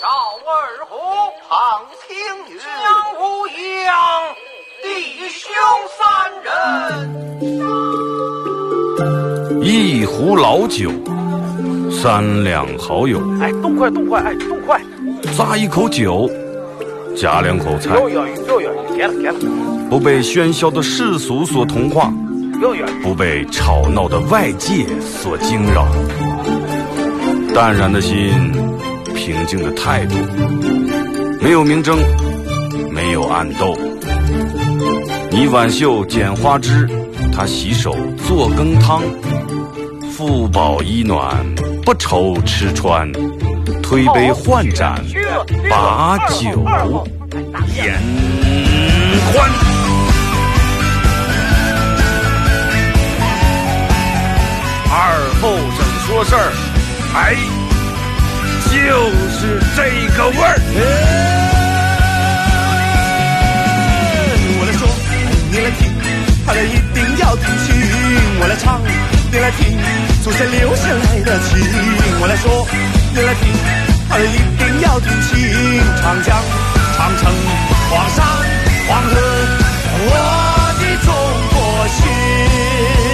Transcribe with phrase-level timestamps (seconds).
[0.00, 0.06] 赵
[0.46, 0.50] 二
[0.86, 0.94] 虎、
[1.48, 2.08] 庞青
[2.48, 2.64] 云、江
[3.18, 3.90] 无恙，
[4.82, 4.86] 弟
[5.28, 5.42] 兄
[5.98, 6.00] 三
[6.42, 6.46] 人。
[9.62, 10.90] 一壶老酒，
[11.90, 13.20] 三两好友。
[13.40, 14.80] 哎，动快动快，哎，动快！
[15.36, 16.30] 咂一口酒，
[17.16, 17.94] 夹两口菜。
[17.94, 19.34] 有有有有，给了给了。
[19.90, 22.12] 不被喧嚣的世俗所同化。
[23.02, 25.84] 不被吵闹的外界所惊扰，
[27.54, 28.32] 淡然的心，
[29.14, 30.14] 平静的态度，
[31.40, 31.98] 没有明争，
[32.90, 33.76] 没有暗斗。
[35.30, 36.88] 你挽袖剪花枝，
[37.30, 37.94] 他洗手
[38.26, 39.02] 做羹汤，
[40.10, 41.44] 腹饱衣暖，
[41.84, 43.10] 不愁吃穿，
[43.82, 44.98] 推杯换盏，
[45.68, 46.64] 把酒
[47.76, 48.00] 言
[49.30, 49.50] 欢。
[54.94, 56.52] 二后生说事儿，
[57.14, 57.36] 哎，
[58.70, 58.72] 就
[59.28, 59.82] 是这
[60.16, 60.56] 个味儿。
[64.58, 64.88] 我来说，
[65.50, 65.92] 你来听，
[66.46, 67.76] 他俩一定要听清。
[68.40, 68.80] 我来唱，
[69.30, 69.78] 你来听，
[70.24, 71.58] 祖先留下来的情。
[72.18, 72.66] 我来说，
[73.12, 73.52] 你来听，
[74.08, 75.30] 他俩一定要听清。
[76.00, 76.34] 长江、
[76.96, 77.30] 长城、
[77.90, 78.24] 黄山、
[78.88, 79.10] 黄河，
[80.00, 80.10] 我
[80.80, 81.12] 的中
[81.52, 83.11] 国心。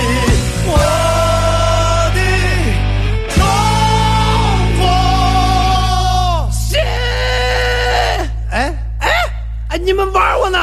[10.51, 10.59] 呢？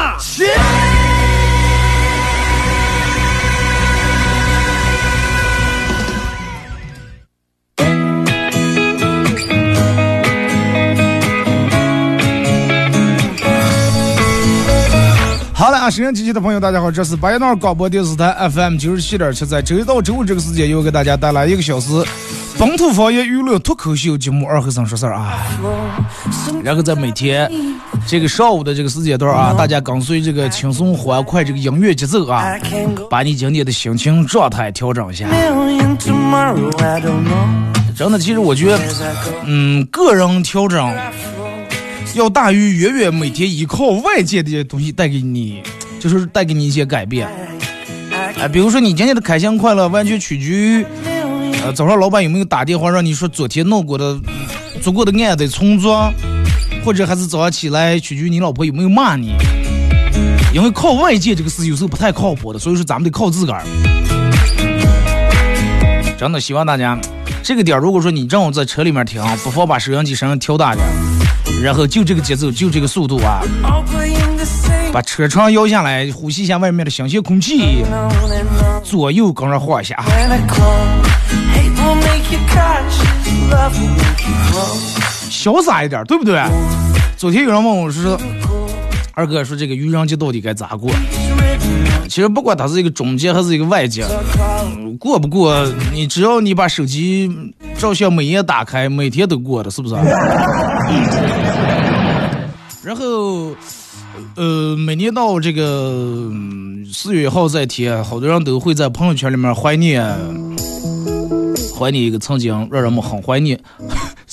[15.58, 21.88] 好了啊，收音机器的朋友，大家好，这是白音广播电视台 FM 九十七点七，在周一到周五这个时间，又给大家带来一个小时
[22.58, 25.38] 本土方言娱乐脱口秀节目《二和尚说事儿》啊。
[26.62, 27.50] 然后在每天
[28.06, 32.54] 这个上午的这个时间段啊，大家跟随这个轻松欢快这个音乐节奏啊，
[33.10, 35.28] 把你今天的心情状态调整一下。
[37.96, 38.78] 真的，其实我觉得，
[39.44, 40.94] 嗯，个人调整。
[42.14, 45.62] 要大于远远每天依靠外界的东西带给你，
[46.00, 47.28] 就是带给你一些改变。
[48.38, 50.86] 哎，比如说你今天的开心快乐完全取决于，
[51.62, 54.18] 呃，早上老板有没有打电话让你说昨天弄过的、
[54.80, 56.10] 做过的案子重做，
[56.86, 59.34] 或者还是早上起来取决于你老婆有没有骂你。
[60.54, 63.64] 因为靠外界这个事有时候不太靠谱的，所以说咱们得靠自个儿。
[66.16, 66.96] 真的希望大家
[67.42, 70.86] 这个点，如果说你正好在车里面听，不妨把收音机声音调大点。
[71.60, 73.42] 然后就这个节奏，就这个速度啊！
[74.92, 77.84] 把车窗摇下来，呼吸一下外面的新鲜空气，
[78.84, 80.04] 左右跟着晃一下。
[85.30, 86.40] 潇洒一点，对不对？
[87.16, 88.18] 昨天有人问我说
[89.14, 90.90] ：“二哥，说这个愚人节到底该咋过？”
[92.08, 94.04] 其实不管他是一个中介还是一个外界，
[94.98, 97.28] 过不过你只要你把手机
[97.76, 99.94] 照相每页打开，每天都过的，是不是？
[102.84, 103.52] 然后，
[104.36, 106.30] 呃，每年到这个
[106.92, 110.06] 四月一号这天，好多人都会在朋友圈里面怀念，
[111.76, 113.58] 怀念一个曾经让人们很怀念，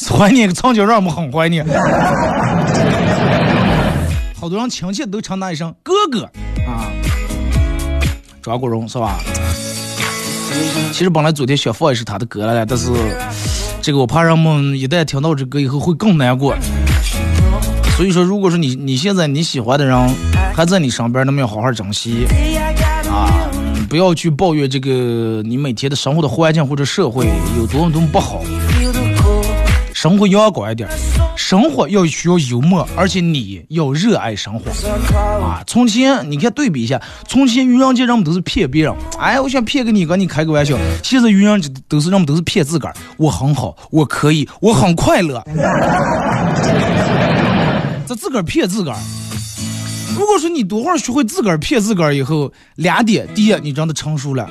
[0.10, 1.66] 怀念个曾经让我们很怀念。
[4.40, 6.24] 好多人亲切都称他一声哥哥
[6.68, 6.92] 啊。
[8.42, 9.20] 张国荣是吧？
[10.92, 12.90] 其实本来昨天想放的是他的歌来但是
[13.82, 16.56] 这个我怕人们一旦听到这歌以后会更难过。
[17.96, 19.98] 所以说，如果说你你现在你喜欢的人
[20.56, 22.26] 还在你身边，那么要好好珍惜
[23.10, 23.50] 啊！
[23.90, 27.28] 不要去抱怨这个你每天的生活的环境或者社会
[27.58, 28.44] 有多么多么不好。
[30.04, 30.90] 生活阳光一点，
[31.38, 34.70] 生活要需要幽默，而且你要热爱生活
[35.42, 35.64] 啊！
[35.66, 40.78] 从前你看对比一下，从前愚人节人们都是骗别人，哎，我想骗个你，跟你开个玩笑。
[41.02, 45.42] 现在愚人节都是人们都是骗自个儿，我很好，我可以，我很快乐。
[48.06, 48.98] 这自个儿骗自个儿。
[50.18, 54.46] 如果说你多会儿学会自个儿骗自个儿以后，两点：第一，你真的成熟了；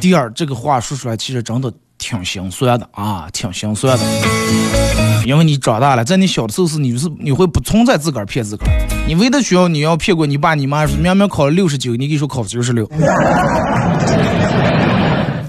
[0.00, 1.72] 第二，这个话说出来其实真的。
[2.06, 4.04] 挺心酸的啊，挺心酸的，
[5.26, 8.70] 因为你长大了，在你小的时候是你是你会不存在自个儿骗自个儿，
[9.08, 12.88] 你唯的需要你要骗过你爸你妈，明明考了六十九，你给说考九十六，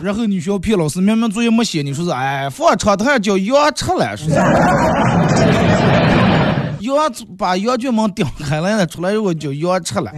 [0.02, 4.32] 然后你需要骗老师，明明作业没写，你说是哎放窗台叫羊吃了，是。
[6.80, 6.96] 羊
[7.38, 10.12] 把羊圈门顶开了，出来以后叫羊吃了。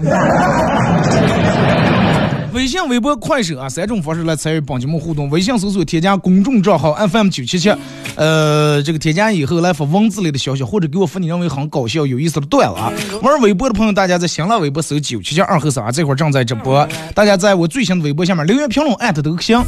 [2.54, 5.30] 微信、微博、快手啊，三种方式来参与帮节目互动。
[5.30, 7.72] 微信搜索添加公众账号 FM 九七七，
[8.16, 12.92] 呃，这个添加以后来发文字类的消息，或者给我发你认为很搞笑、有意思的段子啊。
[13.22, 16.88] 玩微博的朋友，大家在新浪微博搜九七七二和三，这会儿正在直播。
[17.14, 19.62] 大家在我最新的微博下面留言评论艾特都行。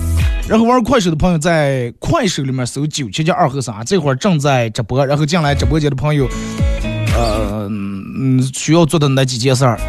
[0.47, 5.05] 然后玩快手的朋友在快手里面搜九七七二和三，这会儿正在直播。
[5.05, 6.27] 然后进来直播间的朋友，
[7.15, 9.79] 呃，嗯，需要做的那几件事儿。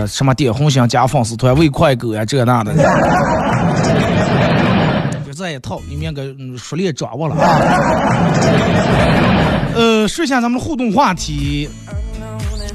[0.00, 2.72] 呃，什么点红心加粉丝团喂快狗呀，这那的，
[5.26, 6.24] 就这一套，你们个
[6.56, 7.60] 熟练掌握了啊。
[9.74, 11.68] 呃，说一下咱们的互动话题，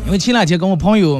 [0.06, 1.19] 因为前两天跟我朋友，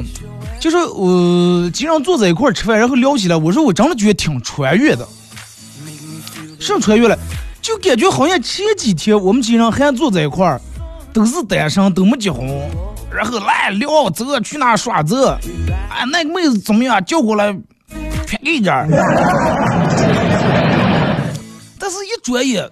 [0.60, 5.04] 就是我经常坐在一块吃饭，然后聊起来，我说我真的觉得挺穿越的，
[6.60, 7.18] 什穿越了？
[7.60, 10.60] 就感觉好像前几天我们经常还坐在一块儿，
[11.12, 12.48] 都是单身，都没结婚。
[13.16, 15.16] 然后来聊走去哪耍走，
[15.90, 17.02] 哎，那个妹子怎么样？
[17.04, 17.50] 叫过来
[18.26, 18.74] 便宜点。
[21.78, 22.68] 但是，一转眼，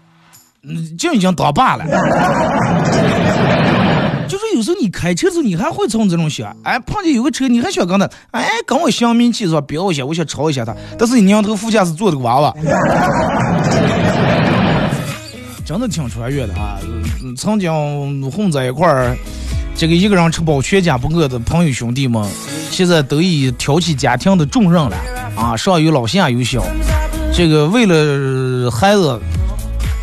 [0.63, 1.85] 嗯，就已经当爸了。
[4.29, 9.61] 就是有时候你开车的时候，你还会从这种想，哎，碰见有个车，你还想跟他，哎，跟我相面气是吧？
[9.63, 10.75] 飙一下，我想超一下他。
[10.99, 12.55] 但是你娘头副驾驶坐的个娃娃，
[15.65, 16.79] 真的挺穿越的啊！
[17.39, 19.17] 曾经混在一块儿。
[19.77, 22.25] 这个一个人吃饱全家不饿的朋友兄弟们，
[22.71, 24.97] 现在都已挑起家庭的重任了
[25.37, 25.57] 啊！
[25.57, 26.65] 上有老下有小，
[27.35, 29.21] 这个为了孩子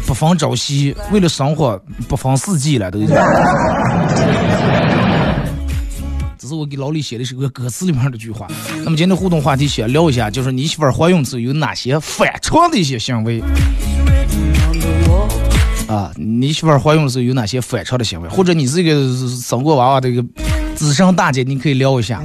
[0.06, 3.16] 不分朝夕，为了生活不分四季了，都已经。
[6.38, 8.48] 这是我给老李写的是个歌词里面的句话。
[8.84, 13.42] 那么今天互动话题先聊一下，就是你媳妇怀孕时有哪些反常的一些行为？
[15.92, 18.30] 啊，你媳妇怀孕的时候有哪些反常的行为？
[18.30, 18.94] 或者你是一个
[19.28, 20.24] 生过娃娃的一个
[20.74, 22.22] 资深大姐，你可以聊一下。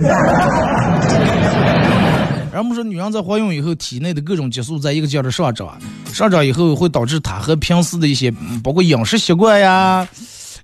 [2.52, 5.76] 然后我们说，女人在怀孕以后，体内的各种激素在一个劲儿的上涨，
[6.12, 8.32] 上涨以后会导致她和平时的一些，
[8.62, 10.06] 包括饮食习惯呀、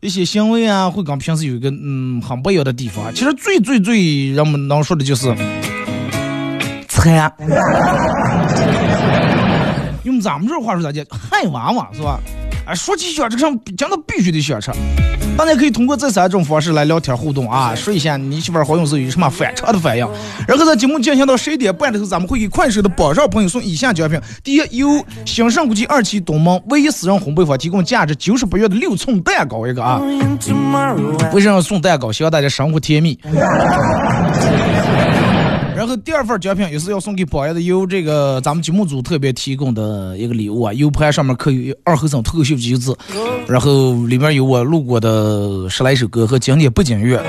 [0.00, 3.12] 一些行为啊，会跟平时有一个嗯很不一样的地方。
[3.12, 5.34] 其实最最最人们能说的就是
[6.86, 7.32] 惨。
[10.04, 11.04] 用咱们这话说咋讲？
[11.10, 12.20] 害娃娃是吧？
[12.64, 14.70] 哎，说起小吃上，讲的必须得小吃。
[15.36, 20.06] 大家可以通过这三种方式来聊天互动啊，说一下你媳妇儿怀孕时有什么反常的反应。
[20.46, 30.00] 然后在节目进行到十一点半的时候，咱们会给快手的榜上朋友送以下奖品：第一，由新盛国际二期东门唯一私人烘焙坊提供价值九十八元的六寸蛋糕一个啊。
[31.32, 32.12] 为什么要送蛋糕？
[32.12, 33.18] 希望大家生活甜蜜。
[35.82, 42.96] 然后第二份奖品也是要送给宝安的，由这个咱们节目组特别提供的一个礼物啊，U 盘上面刻有二后生脱口秀几个字，
[43.48, 47.20] 然后里面有我录过的十来首歌和经典背景乐，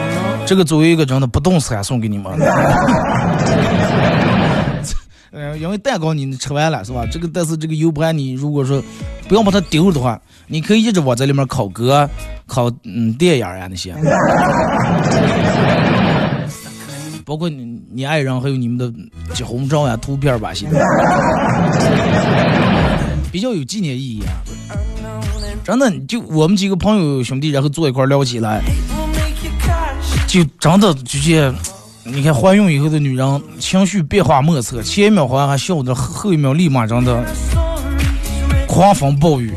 [0.45, 2.31] 这个作为一个真的不动产送给你们。
[5.31, 7.07] 呃，因为蛋糕你吃完了是吧？
[7.11, 8.79] 这个但是这个 U 盘你如果说
[9.27, 12.07] 不要把它丢了的话，你可以一直往在里面烤歌、
[12.45, 13.95] 烤嗯电影呀那些。
[17.25, 18.91] 包括你、你爱人还有你们的
[19.33, 20.67] 结婚照呀、图片吧，些
[23.31, 24.33] 比较有纪念意义啊。
[25.63, 28.61] 真的，就我们几个朋友兄弟，然后坐一块聊起来，
[30.27, 31.51] 就真的直接，
[32.03, 37.23] 你看怀孕以后的女人情绪变化莫测，前一秒好像还笑着，后一秒立马真的
[38.67, 39.53] 狂风暴雨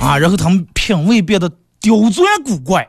[0.00, 2.88] 啊，然后他们品味变得刁钻古怪。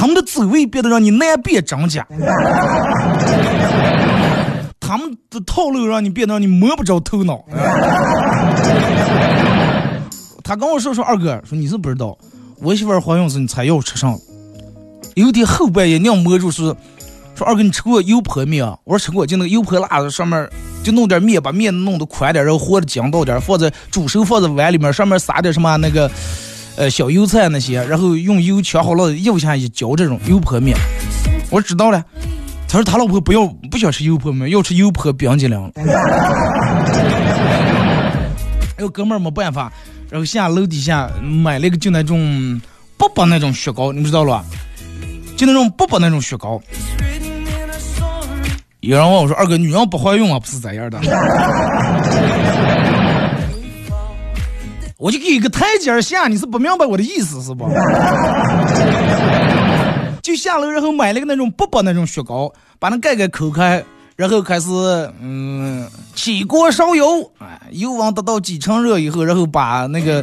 [0.00, 2.06] 他们的滋味变得让你难辨真假，
[4.80, 7.44] 他们的套路让你变得让你摸不着头脑。
[10.42, 12.16] 他跟我说说二哥，说你是不知道，
[12.62, 14.18] 我媳妇怀孕时你才要吃上。
[15.16, 16.74] 有天后半夜娘摸住是，
[17.34, 18.78] 说二哥你吃过油泼面啊？
[18.84, 20.48] 我说吃过，就那个油泼辣子上面
[20.82, 26.10] 就弄点面，把面弄得宽点，然后和的筋道点，放在煮熟放在碗里面，上面撒点什么那个。
[26.80, 30.74] 呃，小油菜那些，然后用油呛好了，油下一浇这种油泼面。
[31.50, 32.02] 我知道了。
[32.66, 35.62] 他说他老婆不要不想吃油泼面，要吃油泼冰激凌。
[35.76, 35.84] 哎
[38.78, 39.70] 呦，哥们儿没办法，
[40.08, 42.58] 然后下楼底下买了一个就那种
[42.96, 44.44] 薄薄那种雪糕，你知道了吧？
[45.36, 46.58] 就那种薄薄那种雪糕。
[48.80, 50.98] 有人问我说：“二哥，女人不怀孕啊，不是这样的。”
[55.00, 57.66] 我就给一个台阶下，你是不明白我的意思是不？
[60.22, 63.82] 就下楼，然后买了个那种薄薄那种雪糕，把那盖盖抠开，
[64.14, 64.68] 然后开始
[65.22, 70.22] 嗯起锅烧油，哎，油温达到几成热以后，然后把那个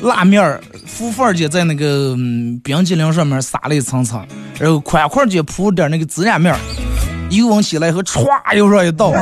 [0.00, 2.16] 辣面儿浮范儿姐在那个
[2.64, 4.26] 冰激凌上面撒了一层层，
[4.58, 6.58] 然后宽块儿铺点那个孜然面儿，
[7.28, 9.12] 油温起来以后歘又上一倒。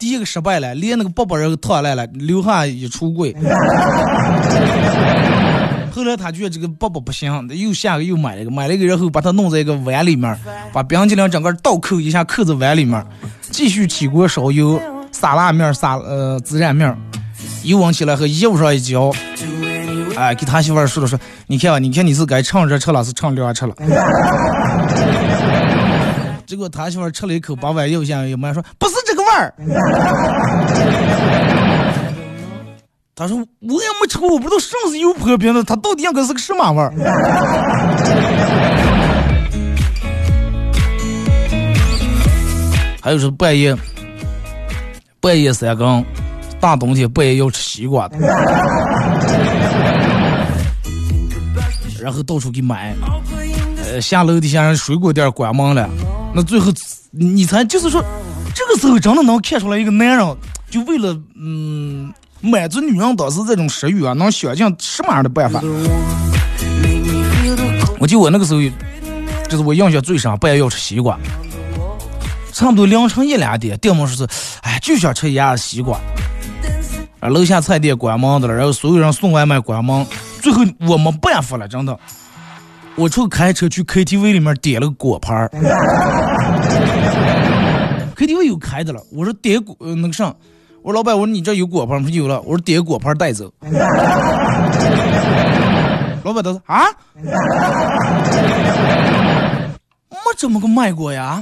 [0.00, 3.34] 一个失败了，连那个包包人脱来了，留下一橱柜。
[5.90, 10.38] 后来他觉得这个包包不行，又下个又买了一个，买了一个，然后把它弄在一个碗里面，
[10.72, 13.04] 把冰激凌整个倒扣一下，扣在碗里面，
[13.50, 16.96] 继续起锅烧油，撒辣面，撒呃孜然面，
[17.64, 19.10] 油往起来和衣服上一浇，
[20.16, 23.74] 哎，给他媳妇儿说了说，你看吧，你看你是该趁热吃了，是趁凉吃了。
[26.46, 29.54] 结果他媳妇儿吃了一口，把碗又下又买，说不是这个味儿。
[33.14, 36.92] 他说：“我也没吃过，我不知道什么是油泼饼的，它到底应该是个什么味儿？”
[43.02, 43.74] 还有是半夜，
[45.20, 46.04] 半夜三更，
[46.60, 48.16] 大冬天半夜要吃西瓜的，
[52.00, 52.94] 然后到处给买，
[53.90, 55.88] 呃，下楼底下水果店关门了，
[56.34, 56.70] 那最后
[57.10, 58.04] 你猜，就是说，
[58.68, 60.36] 个时候真的能看出来一个男人，
[60.70, 62.12] 就为了嗯。
[62.40, 65.60] 满足女人当时这种食欲啊，能想尽什么样的办法？
[67.98, 68.60] 我记得我那个时候，
[69.48, 71.18] 就是我印象最深，半夜要吃西瓜，
[72.52, 74.28] 差不多凌晨一两点，电门说是，
[74.62, 75.98] 哎，就想吃一样西瓜。
[77.18, 80.06] 啊，楼下菜店关门的了，然后所有人送外卖关门，
[80.40, 81.98] 最后我没办法了，真的，
[82.94, 85.50] 我就开车去 KTV 里面点了个果盘儿。
[88.18, 90.34] KTV 有开的了，我说点果那个啥。
[90.82, 92.08] 我说老板，我说你这有果盘吗？
[92.10, 92.40] 有了。
[92.40, 93.48] 我说点果盘带走。
[96.24, 96.84] 老板他说啊，
[100.10, 101.40] 没这么个卖过呀。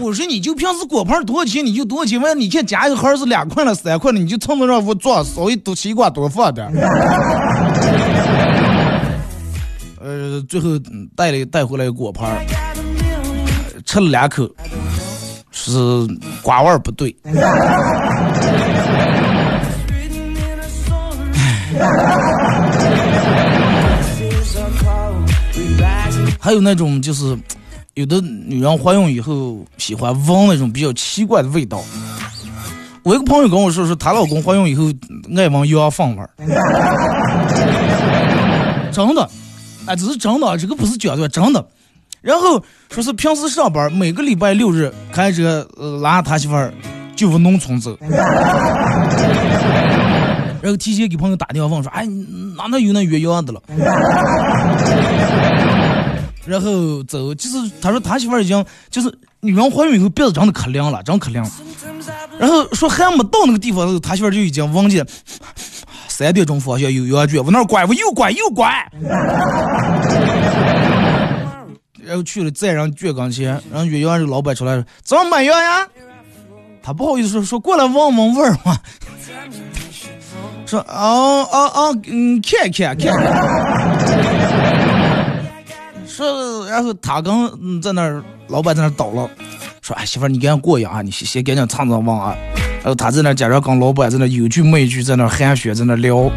[0.00, 6.66] 我说你就平时果盘多少钱你就多少钱，完你看加一盒是两块了三块了，你就蹭着让我做，稍微多西瓜多放点。
[10.00, 10.70] 呃，最后
[11.14, 12.44] 带了带回来果盘，
[13.84, 14.48] 吃了两口。
[15.50, 15.72] 是
[16.40, 17.14] 瓜味儿不对，
[26.38, 27.36] 还有那种就是
[27.94, 31.82] 有的女人怀孕以后喜欢闻那种比较奇怪的味道。
[33.02, 34.84] 我一个朋友跟我说，说她老公怀孕以后
[35.36, 36.30] 爱闻羊粪味儿，
[38.92, 39.28] 真的，
[39.86, 41.66] 哎，这是真的，这个不是假的，真的。
[42.20, 45.66] 然后说是平时上班，每个礼拜六日开车
[46.02, 46.72] 拉他媳妇儿
[47.14, 47.96] 就往农村走，
[50.60, 52.04] 然后提前给朋友打电话问说：“哎，
[52.56, 53.62] 哪能有那岳阳的了？”
[56.44, 61.48] 然后走，就是他说他媳妇儿已经就是女人怀孕以后鼻子真的可凉了，真可凉。
[62.38, 65.06] 然后说还没到那个地方他媳妇儿就已经闻见
[66.08, 68.90] 三点钟方向有羊圈，往那儿拐，我又拐又拐。
[72.08, 75.86] 然后去了再让卷钢琴，然后岳阳这老板出来：“怎么买药呀？”
[76.82, 78.74] 他不好意思说：“说过来闻闻味儿嘛。”
[80.64, 83.12] 说：“哦哦哦，嗯，看看看。”
[86.08, 89.28] 说，然后他刚在那儿，老板在那儿倒了，
[89.82, 92.34] 说：“哎，媳妇，你赶紧过一啊，你先先赶紧尝尝望啊。”
[92.80, 96.30] 然后他在那假装跟老板在那有句没句在那寒暄，在那聊。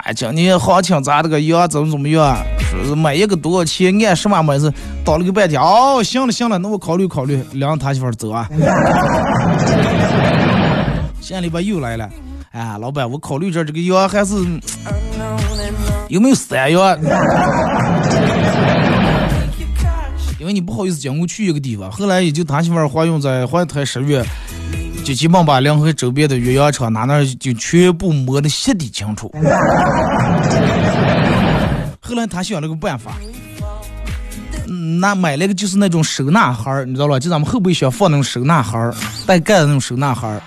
[0.00, 1.68] 哎，今年行情咋的个样？
[1.68, 2.36] 怎么怎么样？
[2.84, 3.96] 是买一个多少钱？
[4.04, 4.72] 按什么买是？
[5.04, 5.60] 倒了个半天。
[5.60, 7.42] 哦，行了行了，那我考虑考虑。
[7.52, 8.48] 两他媳妇走啊。
[11.20, 12.08] 下礼拜又来了。
[12.50, 14.34] 哎，老板，我考虑着这个药还是
[16.08, 16.96] 有没有三药？
[20.38, 21.90] 因为你不好意思讲我去一个地方。
[21.90, 24.22] 后来也就他媳妇怀孕在怀胎十月。
[25.04, 29.30] 就基本把临河周边的岳阳厂拿那就全部摸得彻底清楚。
[32.00, 33.12] 后来他想了个办法，
[34.98, 37.20] 那买了个就是那种收纳盒儿，你知道吧？
[37.20, 38.94] 就咱们后备箱放那种收纳盒儿，
[39.26, 40.40] 带盖的那种收纳盒儿，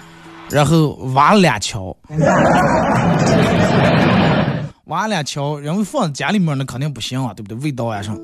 [0.49, 1.95] 然后挖了俩桥，
[4.85, 7.57] 挖了俩桥，然后放在家里面那肯定不行啊，对不对？
[7.59, 8.17] 味道啊什么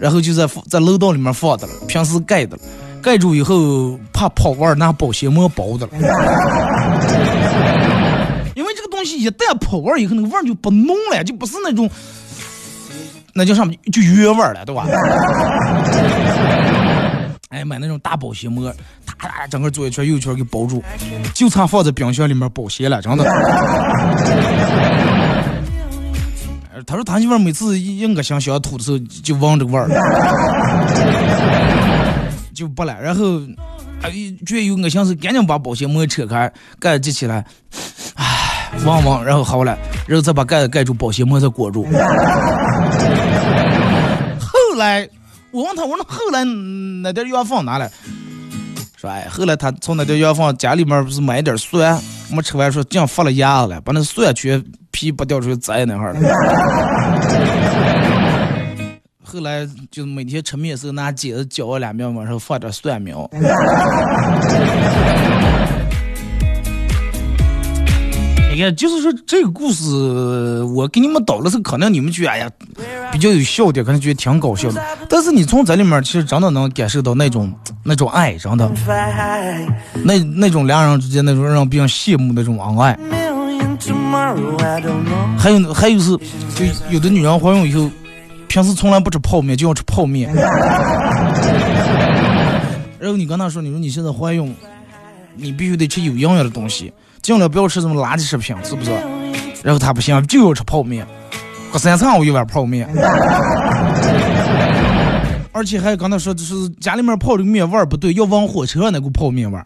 [0.00, 2.62] 然后就在在楼道里面放的了，平时盖的了。
[3.02, 5.92] 盖住以后，怕跑味儿，拿保鲜膜包的了。
[8.54, 11.90] 因为这个东西一旦跑味儿以后，那个味儿就不浓了，就不是那种，
[13.34, 14.86] 那叫什么，就原味儿了，对吧？
[17.50, 18.72] 哎，买那种大保鲜膜，
[19.04, 20.82] 哒哒，整个左一圈右一圈给包住，
[21.34, 23.24] 就差放在冰箱里面保鲜了，真的。
[26.86, 29.86] 他说他媳妇每次一恶心想吐的时候，就闻这个味儿。
[32.54, 33.40] 就不了，然后，
[34.02, 34.10] 哎，
[34.46, 37.44] 觉得有恶心，是赶紧把保鲜膜扯开，盖子系起来，
[38.14, 41.84] 哎，望望，然后好了，然后再把盖子盖住，保鲜膜再裹住。
[44.40, 45.08] 后来
[45.50, 47.90] 我问他，我说后来那点药放哪了？
[48.96, 56.20] 说哎，后来他从那点药房家里面不是买点蒜，没吃完说这样发了芽了，把那蒜全皮剥掉出去摘那哈了。
[59.32, 63.26] 后来就每天吃面时候拿剪子绞了两面，往上放点蒜苗。
[68.52, 69.82] 你看，就是说这个故事，
[70.74, 72.50] 我给你们导了是，可能你们觉得哎呀
[73.10, 74.84] 比较有笑点，可能觉得挺搞笑的。
[75.08, 77.50] 但是你从这里面其实真的能感受到那种
[77.82, 78.70] 那种爱，真的，
[80.04, 82.98] 那那种两人之间那种让别人羡慕那种恩爱。
[85.38, 86.10] 还有还有是，
[86.54, 87.90] 就有的女人怀孕以后，
[88.52, 90.30] 平时从来不吃泡面，就要吃泡面。
[92.98, 94.54] 然后你跟他说，你说你现在怀孕，
[95.34, 96.92] 你必须得吃有营养的东西。
[97.22, 98.90] 尽量不要吃什么垃圾食品，是不是？
[99.62, 101.06] 然后他不行，就要吃泡面，
[101.72, 102.86] 隔三餐我一碗泡面，
[105.52, 109.64] 而且还跟他说，就是家里面泡的面味儿不对，要往火车上那股泡面味儿。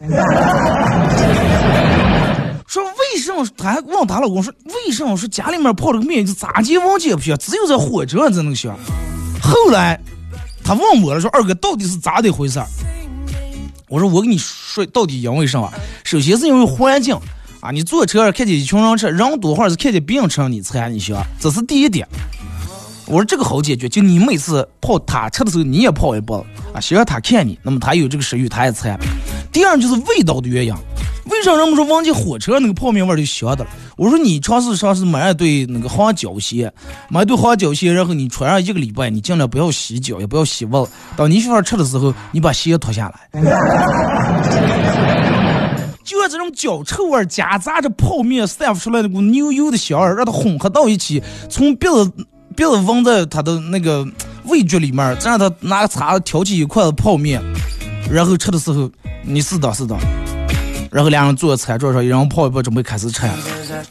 [2.66, 3.46] 说为什么？
[3.56, 8.74] 他还问他老公说，为什么说家里面泡这个面就咋接往接不香，只有在火车上才能行？
[9.40, 10.00] 后来
[10.64, 12.60] 他问我了，说二哥到底是咋的回事？
[13.88, 15.72] 我说我跟你说，到底因为什么？
[16.04, 17.16] 首先是因为环境。
[17.60, 17.70] 啊！
[17.72, 22.06] 你坐车看见一群人吃，人多或者是看见别人吃，你馋，你行，这是第一点。
[23.06, 26.44] 我说这个好解决，就你每次泡他吃的时候，你也泡一包
[26.74, 28.98] 啊，先让他看你，那么他有这个食欲，他也馋。
[29.52, 30.74] 第二就是味道的原因，
[31.26, 33.70] 为啥人们说忘记火车那个泡面味就香的了？
[33.96, 36.72] 我说你尝试尝试买一对那个黄胶鞋，
[37.08, 40.90] 买一对黄胶鞋，然后你穿上一个礼拜，你尽量不要洗脚，也不要洗袜子。
[41.16, 43.40] 当你媳妇吃的时候，你把鞋脱下来。
[46.02, 52.12] 就像这种脚臭味夹杂着泡面散发出来那股牛油的香味，让它混合到一起，从鼻子
[52.56, 54.02] 鼻子闻在他的那个
[54.44, 57.38] 味觉里面，再让他拿个叉子挑起一块的泡面，
[58.10, 58.90] 然后吃的时候，
[59.22, 59.98] 你试当试当，
[60.90, 63.28] 然后两人坐在餐桌上，一人泡一泡，准备开始吃。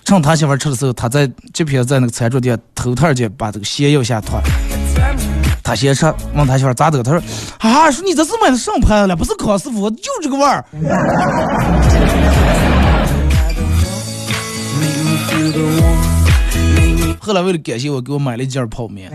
[0.03, 4.41] 趁他媳妇吃的时候，他在这边在那个餐桌底偷偷的把这个鞋要下脱。
[5.63, 7.03] 他先吃，问他媳妇咋的？
[7.03, 7.21] 他说
[7.59, 10.65] ：“啊，说你这是买的上牌了，不是康师傅，就这个味儿。”
[17.25, 19.11] 后来为了感谢我，给我买了一件泡面。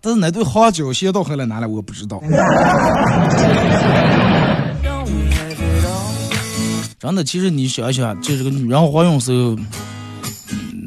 [0.00, 2.18] 但是那对花椒先到后来拿来，我不知道。
[6.98, 9.54] 真的，其实你想想，就这个女人怀孕时候。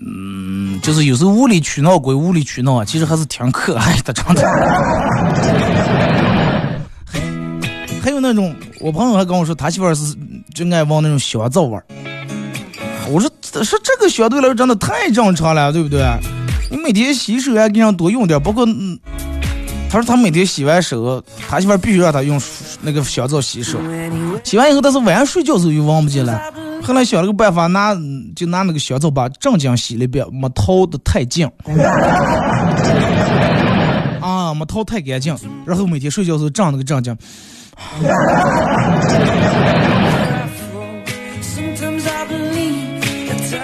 [0.07, 4.41] 嗯就是有时候无理取闹归无理取闹啊，其实还是挺可爱的，真的。
[8.01, 10.15] 还有那种，我朋友还跟我说，他媳妇儿是
[10.53, 11.85] 就爱闻那种香皂味儿。
[13.09, 13.29] 我说
[13.63, 16.03] 说这个相对来说真的太正常了，对不对？
[16.71, 18.99] 你每天洗手还给人多用点，包括嗯，
[19.89, 22.41] 他说他每天洗完手，他媳妇必须让他用
[22.81, 23.79] 那个香皂洗手，
[24.43, 26.51] 洗完以后，但是晚上睡觉时候又忘不进来。
[26.83, 27.95] 后来想了个办法，拿
[28.35, 31.49] 就拿那个香皂把正经洗了一遍，没掏的太净，
[34.21, 35.35] 啊，没掏太干净。
[35.65, 37.15] 然后每天睡觉时候正那个正经。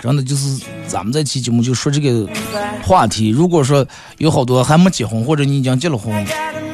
[0.02, 2.28] 真的就是咱们这期节目就说这个
[2.84, 3.30] 话题。
[3.30, 3.86] 如果说
[4.18, 6.12] 有好多还没结婚，或者你已经结了婚，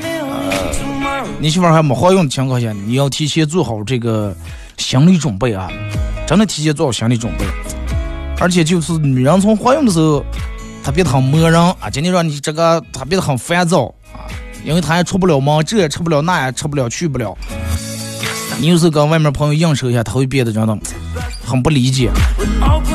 [0.01, 4.33] 呃，你媳妇还没怀孕的情况下，你要提前做好这个
[4.77, 5.69] 心理准备啊。
[6.25, 7.45] 真的提前做好心理准备，
[8.39, 10.23] 而且就是女人从怀孕的时候，
[10.83, 14.27] 她变得很磨人啊，今天让你这个她变得很烦躁啊，
[14.65, 17.37] 因为她也出不了门，这也吃不了，那也吃不了，去不了。
[18.59, 20.77] 你有时候跟外面朋友应酬一下，她会变得真的
[21.47, 22.11] 很不理解。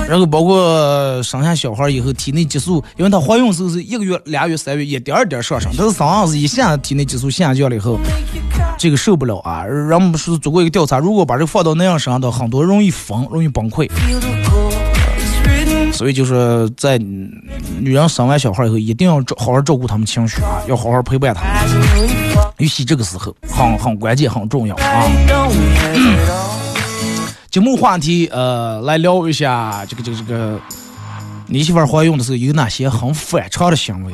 [0.09, 7.99] 然后包括生下小孩以后，体内激素，因为她怀孕时候是一个月、俩月、三月一点儿点儿上升，但是生上是一下体内激素下降了以后。
[8.79, 9.65] 这个受不了啊！
[9.65, 13.89] 人们是做过一个调查，如果把这个放到那样身上的，很多容易疯，容易崩溃。
[15.93, 21.53] 所以就是在女人生完小孩以后，一定要照好好照顾他们情绪啊，要好好陪伴他们。
[22.59, 25.09] 尤其这个时候，很很关键，很重要啊。
[27.53, 30.59] 节目话题，呃，来聊一下这个这个这个，
[31.49, 34.13] 你媳妇怀孕的时候有哪些很反常的行为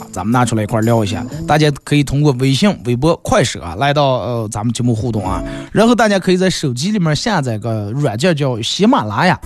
[0.00, 0.08] 啊？
[0.10, 5.42] 咱们拿出来一块聊一下，大家可以通过微信、微博、快手啊，来到呃咱们节目互动啊。
[5.70, 9.38] 然后大家可以在手机里面下载个软件叫喜马拉雅，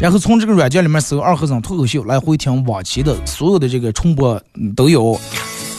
[0.00, 4.42] 然后从这个软件里面搜“二和尚脱口秀”来回听往期的所有的这个重播
[4.74, 5.16] 都有。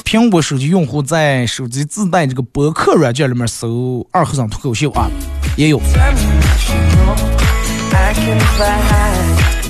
[0.05, 5.09] 苹果手机用户在手机自带这个博客软件里面搜“二和尚脱口秀”啊，
[5.57, 5.77] 也有。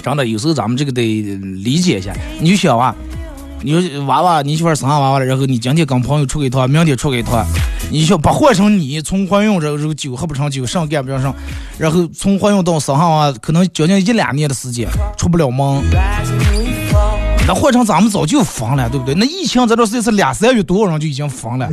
[0.04, 1.02] 真的，有时候咱们这个得
[1.64, 2.94] 理解一下，你就想啊。
[3.64, 7.46] 你说娃娃，你媳妇生下娃娃了，然后你今天跟朋友出去一趟，明天出去一趟，
[7.92, 11.32] 你想把换成你从怀孕这这个酒喝不成酒，上干不上，
[11.78, 15.84] 然后从怀孕到生下娃，可能将近一两年的时间出不了门。
[17.48, 19.14] 那换成咱们早就疯了，对不对？
[19.14, 21.70] 那疫情这段时间是俩三月多少，人就已经疯了。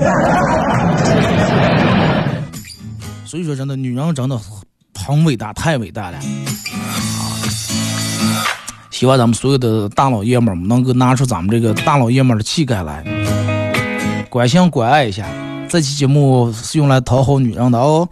[3.25, 4.39] 所以说，真的，女人真的
[5.07, 6.19] 很伟大，太伟大了。
[8.91, 13.05] 希望咱们所有的大老爷们儿能够拿出咱们这个大老爷们儿的气概来，
[14.29, 15.25] 关心关爱一下。
[15.69, 18.09] 这期节目是用来讨好女人的哦。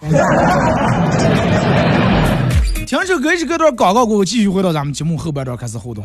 [2.87, 6.05] 听首歌，一个段广告过后，继续回到咱们节目后半段开始互动。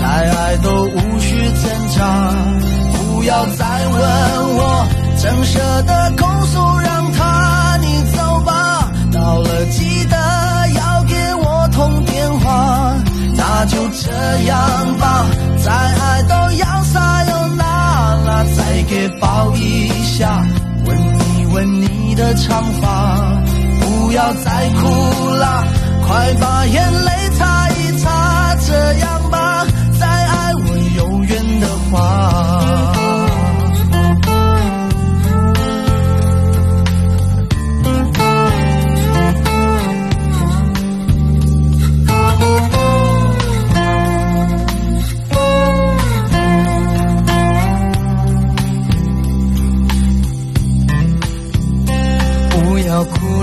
[0.00, 2.34] 再爱都无需挣扎，
[2.94, 4.00] 不要再问
[4.56, 4.86] 我，
[5.18, 8.90] 怎舍得控诉让他你走吧。
[9.12, 10.16] 到了记得
[10.74, 12.94] 要给我通电话，
[13.36, 14.10] 那就这
[14.46, 14.58] 样
[14.98, 15.26] 吧。
[15.62, 17.64] 再爱都要撒又那
[18.24, 20.42] 拉，再给抱一下，
[20.86, 23.16] 吻一吻你的长发。
[23.80, 25.64] 不要再哭了，
[26.08, 27.59] 快把眼泪擦，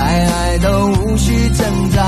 [0.00, 2.02] 再爱都无需挣扎，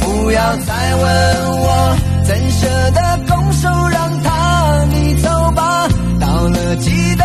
[0.00, 5.86] 不要再问我，怎舍得拱手让他你走吧。
[6.18, 7.24] 到了记得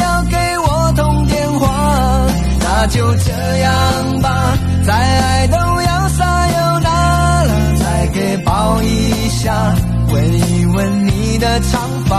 [0.00, 2.24] 要给我通电话，
[2.60, 4.54] 那就这样吧。
[4.86, 9.74] 再爱都要撒又那了，再给抱一下，
[10.12, 12.16] 吻一吻你的长发，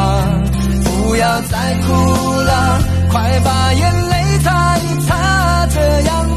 [0.84, 6.37] 不要再哭了，快把眼泪擦一擦，这样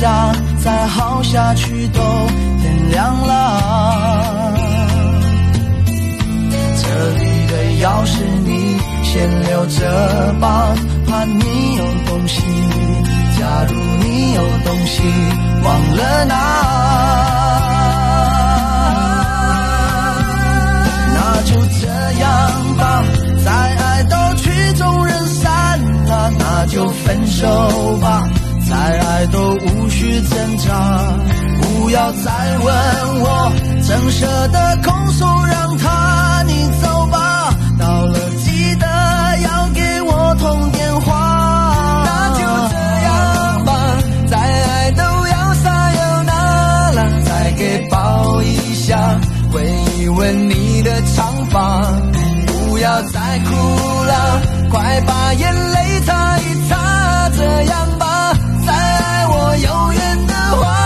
[0.00, 0.32] 下，
[0.64, 2.00] 再耗下去都
[2.62, 4.50] 天亮了。
[6.80, 7.52] 这里的
[7.84, 10.74] 钥匙你先留着吧，
[11.06, 12.40] 怕你有东西。
[13.38, 15.02] 假如你有东西
[15.62, 16.34] 忘了拿。
[21.14, 21.86] 那就这
[22.20, 22.30] 样
[22.78, 23.04] 吧，
[23.44, 28.22] 再爱都曲终人散了，那就分手吧。
[28.70, 30.72] 再爱都无需挣扎，
[31.60, 33.52] 不要再问我，
[33.82, 37.52] 怎舍得控诉让他你走吧。
[37.76, 38.86] 到了记得
[39.42, 42.04] 要给我通电话。
[42.04, 42.38] 那就
[42.70, 43.72] 这样吧，
[44.30, 49.18] 再爱都要撒又那拉，再给抱一下。
[49.52, 51.82] 吻一吻你的长发，
[52.46, 53.50] 不要再哭
[54.04, 57.98] 了，快把眼泪擦一擦，这样，
[59.62, 60.80] 遥远的花。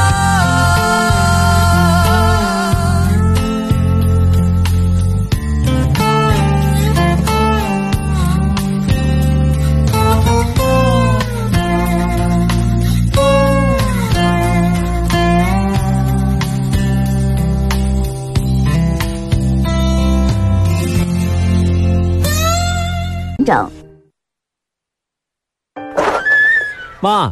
[27.00, 27.26] 妈，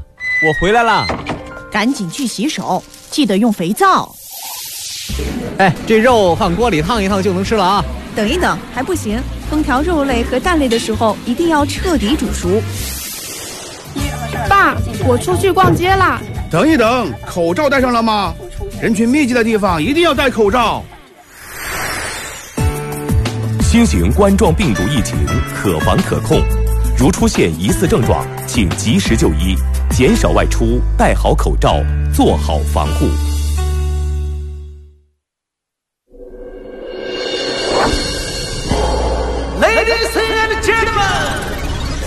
[0.45, 1.22] 我回来了。
[1.73, 4.15] 赶紧去洗手，记得用肥皂。
[5.57, 7.85] 哎，这肉放锅里烫一烫就能吃了啊！
[8.15, 9.19] 等一等，还不行，
[9.51, 12.63] 烹调肉类和蛋类的时候一定要彻底煮熟。
[14.49, 16.21] 爸，我出去逛街啦。
[16.51, 18.35] 等一等，口罩戴上了吗？
[18.83, 20.85] 人群密集的地方一定要戴口罩。
[23.63, 25.17] 新型冠状病毒疫情
[25.55, 26.43] 可防可控，
[26.99, 29.57] 如出现疑似症状，请及时就医，
[29.93, 31.77] 减少外出，戴好口罩，
[32.15, 33.07] 做好防护。
[39.61, 41.37] Ladies and gentlemen，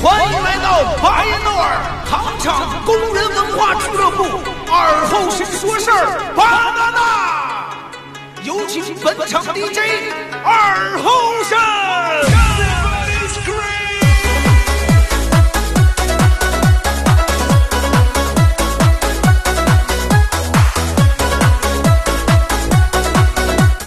[0.02, 1.78] 欢迎来到巴彦淖尔
[2.10, 4.24] 糖厂工人文化俱乐部
[4.68, 9.80] 二后生说事儿巴娜娜，有请本场 DJ
[10.44, 11.12] 二后
[11.44, 12.45] 生。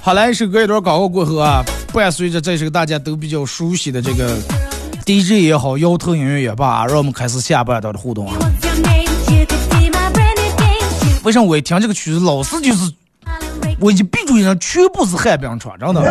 [0.09, 4.38] 好来，一首歌一段广告过后啊， 伴随着这首大家都比较熟悉的这个
[5.05, 8.35] DJ 也好，摇头音乐也罢，让我们开始下半段的互动啊。
[11.25, 12.90] 为什么我一听这个曲子，老是就是
[13.79, 16.01] 我一闭住眼睛，全部是旱冰车，真的。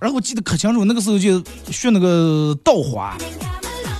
[0.00, 3.18] 然后我记得可清楚，那个时候就学那个倒滑，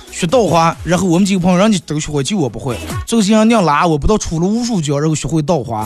[0.09, 2.77] 学倒滑，然后我们几个朋友人家都学会，就我不会。
[3.05, 5.85] 这个像娘拉，我不知道出了无数脚，然后学会倒滑。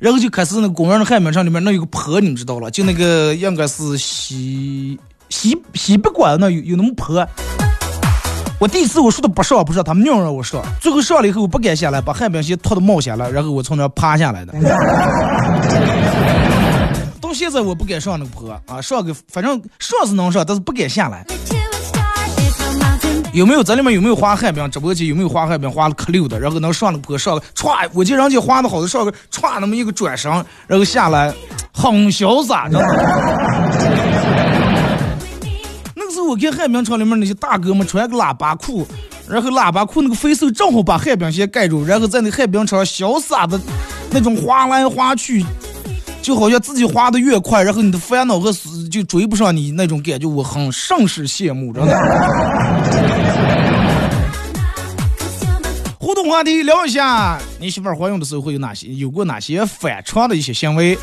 [0.00, 2.70] 然后就开始那个公园的旱冰场里面那有个坡，你们知道了？
[2.70, 7.24] 就那个 应该是西西西北关那有有那么坡。
[8.58, 14.54] 我第一次我说的不上不上，他们硬让我上，最后上了以后我不敢下来，把旱冰鞋脱的冒险了，然后我从那爬下来的。
[17.20, 21.26] 到现在我不敢上那个坡啊，上个反正上是能上，但是不敢下来。
[23.32, 24.68] 有没有这里面有没有滑旱冰？
[24.70, 25.70] 直播间有没有滑旱冰？
[25.70, 30.30] 滑了可溜的，然后能上那个坡上个歘，我见人家滑的好的上个歘那么一个转身，
[30.66, 31.32] 然后下来
[31.72, 32.86] 很潇洒，知道吗？
[35.94, 38.84] 那个时候我看旱冰场里面那些大哥们穿个喇叭裤，
[39.28, 43.60] 然后喇叭裤那个肥瘦正好把旱冰鞋盖住，然后在那旱冰场潇洒的
[44.10, 45.44] 那种滑来滑去，
[46.22, 48.52] 就好像自己滑的越快，然后你的烦恼和
[48.90, 51.96] 就追不上你那种感觉，我很甚是羡慕，真的。
[55.98, 60.98] 互动话题聊一下，你媳妇儿怀孕的时候会有哪些有过哪些反常的一些行为？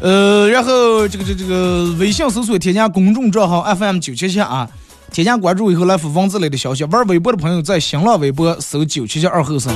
[0.00, 4.68] 呃，然后这个这个这个微信搜索添加公众账号 FM 九七七啊，
[5.10, 6.84] 添加关注以后来发文字类的消息。
[6.84, 9.72] 玩微博的朋友在新浪微博搜九七七二后生。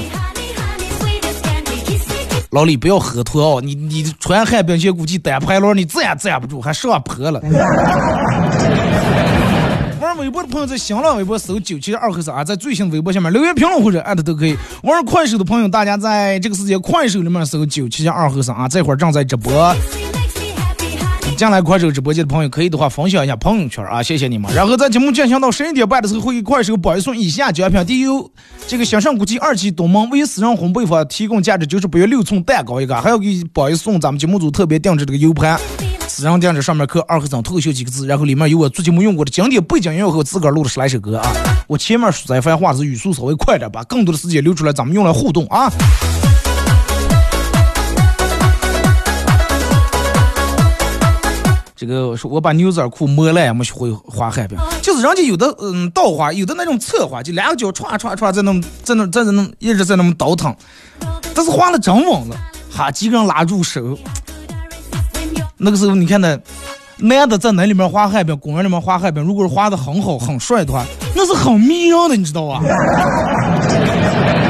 [2.50, 7.40] 老李不要喝脱哦，你你穿旱冰鞋估计单排轮你站也站不住，还上坡了。
[10.00, 14.56] 玩微博的朋友在新浪微博搜九七二和三，在最新的微博下面留言评论或者艾特都可以。
[14.82, 19.74] 玩快手的朋友，大家在这个时间快手里面搜九七二和三啊，这会儿正在直播。
[21.38, 24.52] 进来快手直播间的朋友，可以的话分享一下朋友圈啊，谢谢你们。
[24.52, 28.06] 然后在节目进行到十一点半的时候，会给快手保一送以下奖品：第一，
[28.66, 35.56] 这个享上国际二期东门为私人烘焙坊提供价值九十八元六寸蛋糕一个，还要给保一送咱们节目组特别定制这个 U 盘。
[36.08, 41.32] 私人定制上面刻二和尚脱口秀几个字，然后里面有我做节目用过的经典背景音乐和自个儿录的十来首歌啊。
[41.68, 45.70] 我前面说在番话是语速稍微快点，把更多的时间留出来，咱们用来互动啊。
[51.80, 60.52] 这个说我把牛仔裤磨烂，没学会滑海边，就是人家有的嗯倒滑，有的那种侧滑，就两个脚歘歘歘在那在那在那一直在那么倒腾，
[61.32, 62.36] 但是滑的真稳了，
[62.68, 63.96] 哈几个人拉住手。
[65.56, 66.36] 那个时候你看那
[66.96, 72.60] 男的在那里面滑海边，公园里面滑海边，如果是滑的很好很帅的话，那是很迷人的，你知道吧？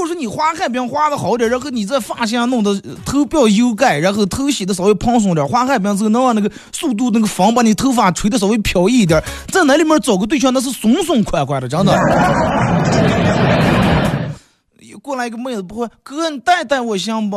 [0.00, 11.94] 果说你滑旱冰滑的好点，然后你这发型弄的头不要油盖，然后头洗的稍微蓬松点，滑旱冰之后能让那个速度那个风把你头发吹的稍微飘逸一点，在那里面找个对象那是松松快快的，真的。
[14.80, 17.36] 又 过来一个妹子，不会哥，你带带我行不？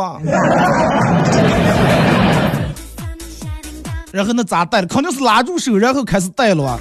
[4.12, 4.88] 然后那咋带的？
[4.88, 6.80] 肯定是拉住手，然后开始带了啊。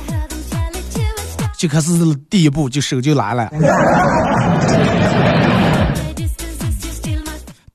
[1.56, 1.92] 就开始
[2.28, 3.48] 第一步，就手就拉了。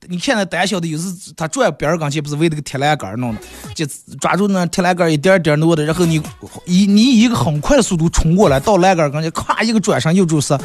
[0.09, 3.41] 你看那胆小的，有时他转边儿刚去，不是为那个铁栏杆弄的，
[3.75, 3.85] 就
[4.19, 6.21] 抓住那铁栏杆一点点挪的，然后你
[6.65, 10.57] 以你以一个很快的速度冲过来，到栏杆跟前，咵一个转身又就是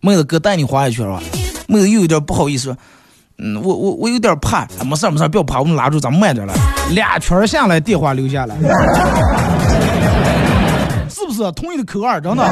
[0.00, 1.22] 妹子哥带你滑下去了吧？
[1.66, 2.76] 妹子又有点不好意思说，
[3.38, 6.54] 嗯，我我我有点怕，没事没事，不要怕，我们拉住，咱们慢点来。
[6.92, 8.56] 俩圈儿下来，电话留下来，
[11.08, 12.20] 是不是同意的口二？
[12.20, 12.44] 真的。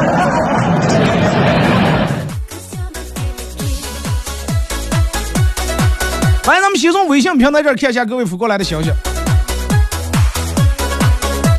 [6.48, 8.90] 来，咱们先从微信平台这儿看一下各位发过来的消息。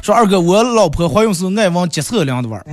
[0.02, 2.65] 说二哥，我老婆怀孕时爱闻洁厕凉的味儿，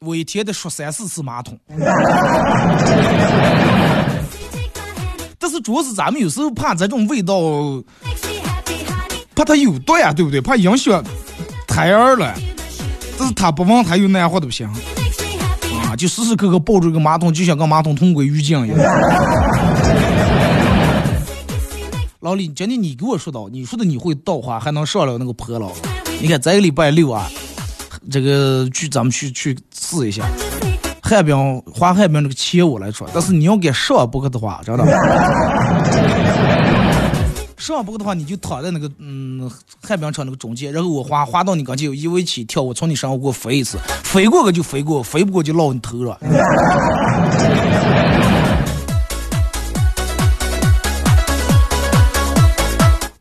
[0.00, 1.56] 我一天得刷三四次马桶。
[5.38, 7.36] 但是主要是咱们有时候怕这种味道，
[9.36, 10.40] 怕它有毒呀，对不对？
[10.40, 11.00] 怕影响
[11.68, 12.34] 胎儿了。
[13.16, 14.68] 但是他不闻，他又那样活都不行。
[16.08, 18.78] 时时刻刻抱着个马桶，就像跟马桶同归于尽一样。
[22.20, 25.70] 老李，今天你给我说到，你说的你会倒话，还能上了那个坡了。
[26.20, 27.28] 你看这个礼拜六啊，
[28.10, 30.24] 这个去咱们去去试一下。
[31.02, 34.84] 旱冰滑旱冰那个切我来出，但是你要给上不课的话，真的。
[37.72, 39.50] 上不课的话，你就躺在那个嗯
[39.80, 46.18] 旱冰场那个中间，然后我滑滑到你跟前，一围起跳，我从你身上给我飞一次，飞过个就飞过，飞不过就落你头上。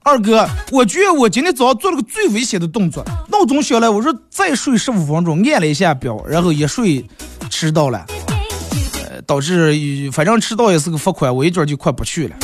[0.04, 7.06] 二哥，我觉得我今天早上做了个最危险的动作，闹钟响了，我说再睡十五分钟，按了一下表，然后一睡
[7.50, 8.06] 迟到了，
[9.10, 12.36] 呃，导致反正迟到也是个罚款，我一准就快不去了。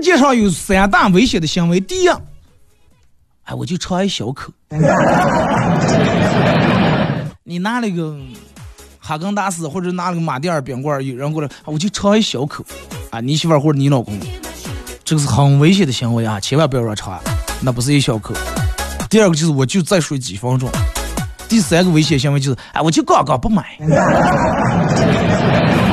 [0.00, 2.08] 世界上有三大危险的行为，第一，
[3.42, 4.50] 哎，我就尝一小口，
[7.44, 8.16] 你拿那个
[8.98, 12.64] 哈根达斯或者拿了个马迭尔冰棍，有人过来，我就尝一小口，
[13.10, 14.18] 啊，你媳妇或者你老公。
[15.04, 17.20] 这个是很危险的行为啊，千万不要让尝，
[17.60, 18.32] 那不是一小口。
[19.10, 20.66] 第二个就是，我就再睡几分钟。
[21.46, 23.76] 第三个危险行为就是，哎，我就刚刚不买。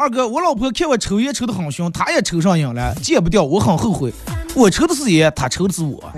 [0.00, 4.10] 二哥，我老婆看我抽烟抽的很凶，她也抽上瘾了，戒不掉，我很后悔。
[4.54, 6.02] 我抽的是烟，她抽的是我。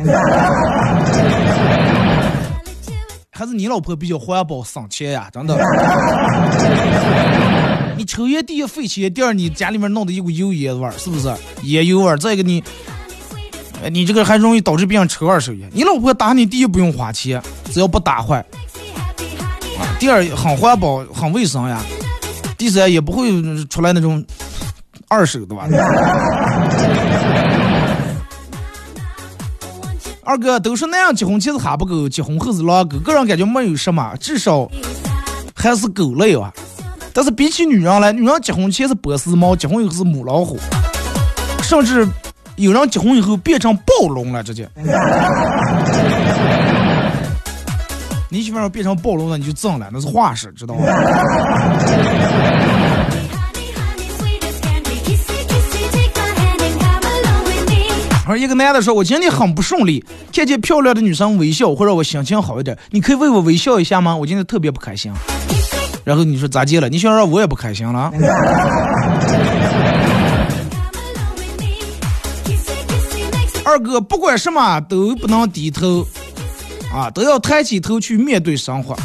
[3.33, 5.59] 还是你老婆比较环保省钱呀，真的。
[7.99, 11.35] 你抽烟第一费钱，第二你家里面弄的一股油烟味儿，是不是？
[11.65, 12.17] 烟油味儿。
[12.17, 12.63] 再一个你，
[13.91, 15.69] 你这个还容易导致别人抽二手烟。
[15.73, 17.43] 你老婆打你，第一不用花钱，
[17.73, 18.45] 只要不打坏。
[19.99, 21.81] 第二很环保，很卫生呀。
[22.63, 23.29] 第三也不会
[23.65, 24.25] 出来那种
[25.09, 25.67] 二手的吧？
[30.23, 33.01] 二哥都说那样结婚前是哈不狗，结婚后是狼狗。
[33.01, 34.71] 个人感觉没有什么，至少
[35.57, 36.53] 还是狗类吧。
[37.13, 40.57] 但是比起女人来，女人结婚前是波斯猫，结婚以后是母老虎，
[41.65, 42.07] 甚至
[42.55, 44.71] 有人结婚以后变成暴龙了，直接。
[48.33, 50.87] 你媳妇要变成暴龙了，你就挣了，那是化石，知道吗？
[58.27, 64.17] 而一个男的说：“我今天很不顺利，看见漂亮的女生微笑会让我心情好一点，你可以为我微笑一下吗？
[64.17, 65.13] 我今天特别不开心。”
[66.03, 66.89] 然后你说咋接了？
[66.89, 68.11] 你想让我也不开心了？
[73.63, 76.07] 二哥，不管什么都不能低头，
[76.93, 78.97] 啊，都要抬起头去面对生活。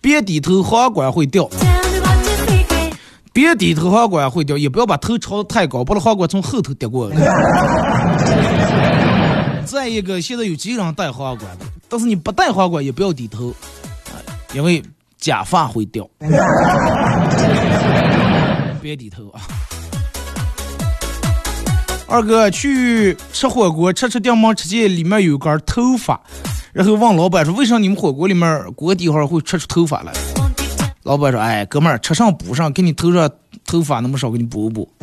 [0.00, 1.44] 别低头，皇冠会掉；
[3.32, 4.58] 别低头，皇冠会掉。
[4.58, 7.16] 也不要把头朝得太高，不然皇冠从后头跌过来。
[9.64, 13.54] 再一个，现在有几个人戴皇冠的，但是你不戴皇冠也不要低头，
[14.54, 14.82] 因为。
[15.20, 16.08] 假发会掉，
[18.80, 19.42] 别低头啊！
[22.06, 26.20] 二哥去吃火锅，吃吃电门，吃见里面有根头发，
[26.78, 30.12] 然后问老板说：“为啥你们火锅里面锅底上会吃出头发来？”
[31.02, 33.28] 老板说：“哎，哥们儿，吃上补上，给你头上
[33.66, 34.88] 头发那么少，给你补补。”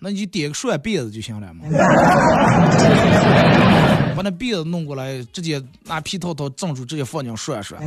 [0.00, 1.62] 那你就点个涮辫子就行了嘛，
[4.16, 7.80] 把那辫子弄过来，直接拿皮套套镇住，直接放进涮涮。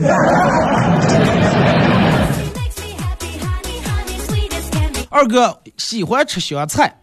[5.10, 6.96] 二哥喜欢吃香菜，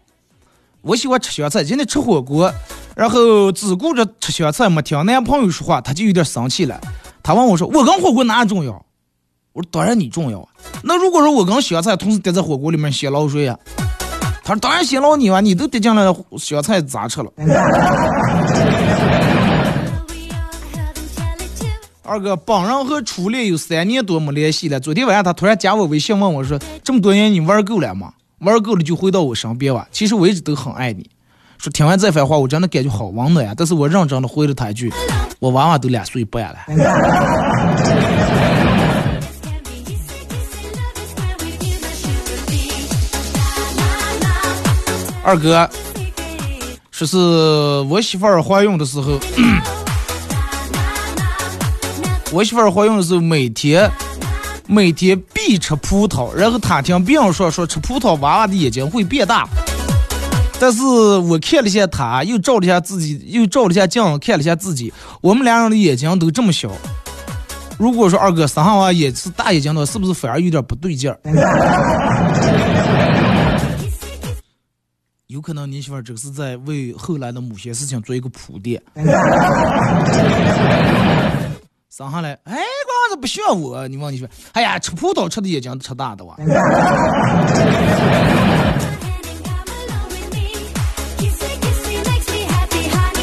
[0.80, 1.62] 我喜欢吃香菜。
[1.62, 2.50] 今天吃火锅，
[2.98, 6.80] 然后只顾着吃香菜，没听男朋友说话，他就有点生气了。
[7.22, 8.72] 他问我说：“我跟火锅哪重要？”
[9.54, 10.48] 我说：“当然你重要啊。
[10.82, 13.56] 那如果说我跟香菜同时叠在火锅里面，血捞水呀？”
[14.42, 17.30] 他说：“当然先捞你啊，你都跌进了，小菜咋吃了？”
[22.02, 24.80] 二哥，本人和初恋有三年多没联系了。
[24.80, 28.12] 昨天晚上他突然加我微信，问我说：“这么多年你玩够了吗？
[28.40, 31.08] 玩够了就回到我身边吧。”其实我一直都很爱你。
[31.58, 33.52] 说听完这番话，我真的感觉好温暖呀。
[33.56, 34.92] 但是我认真的回了他一句
[35.40, 36.56] ：“我娃娃都两岁半了。”
[45.24, 45.68] 二哥，
[46.92, 47.16] 说是
[47.90, 49.18] 我媳妇儿怀孕的时候，
[52.30, 53.90] 我媳妇儿怀孕的时候每天
[54.66, 59.44] 每天必吃葡萄，然后她听别人说说吃葡萄娃娃的眼睛会变大，
[60.60, 66.70] 但是我看了一下他，又照了一下自己，又照了一下镜，看了一下自己，我们俩人的眼睛都这么小。
[67.78, 71.18] 如果说二哥生下娃也是大眼睛的话，是不是反而有点不对劲儿？
[75.28, 78.82] 有可能你媳妇儿这是在为后来的某些事情做一个铺垫。
[81.88, 86.34] 生下来，哎，光子不需要我，你问你媳妇，哎呀，吃葡萄吃的眼睛吃大的哇。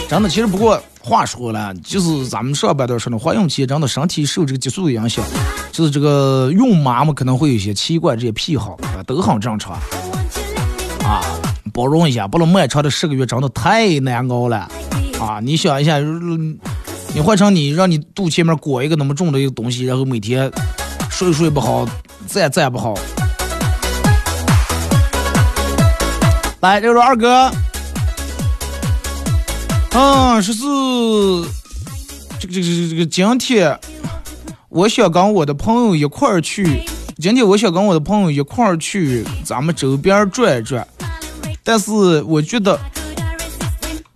[0.07, 5.25] 真的，其实不过话说了，就是咱们上半段说的怀孕期，真的身体受这个激素的影响，
[5.71, 9.73] 就是这个孕妈妈可能会有一些奇怪这些癖好，啊，都很正常。
[11.03, 11.21] 啊，
[11.73, 14.69] 包容一下，不能漫长的十个月，真的太难熬了。
[15.19, 20.51] 啊，你想一下，你换成你让你肚前面裹一个那么重的一个东西，然后每天
[21.09, 21.85] 睡睡不好，
[22.27, 22.93] 站站不好。
[26.61, 27.51] 来，这个二哥。
[29.95, 30.61] 啊，说是
[32.37, 33.79] 这个这个这个这个今天，
[34.67, 36.83] 我想跟我的朋友一块儿去。
[37.17, 40.85] 今天我想跟我的朋友一块儿去咱们周边转一转，
[41.63, 41.93] 但是
[42.23, 42.77] 我觉得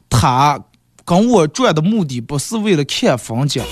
[0.09, 0.59] 他
[1.05, 3.63] 跟我转的目的不是为了看风景，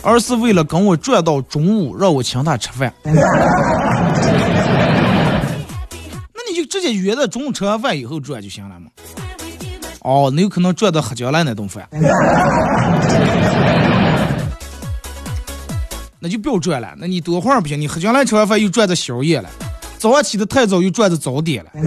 [0.00, 2.90] 而是为了跟我转到中午，让我请他吃饭。
[3.04, 3.12] 那
[6.50, 8.86] 你就直接约在中午吃完饭以后转就行了嘛。
[10.02, 11.86] 哦，那有可能转到黑椒来那顿饭，
[16.18, 16.88] 那就不要转了。
[16.96, 17.78] 那你多会儿不行？
[17.78, 19.50] 你黑椒来吃完饭又转到宵夜了，
[19.98, 21.70] 早上起的太早又转到早点了。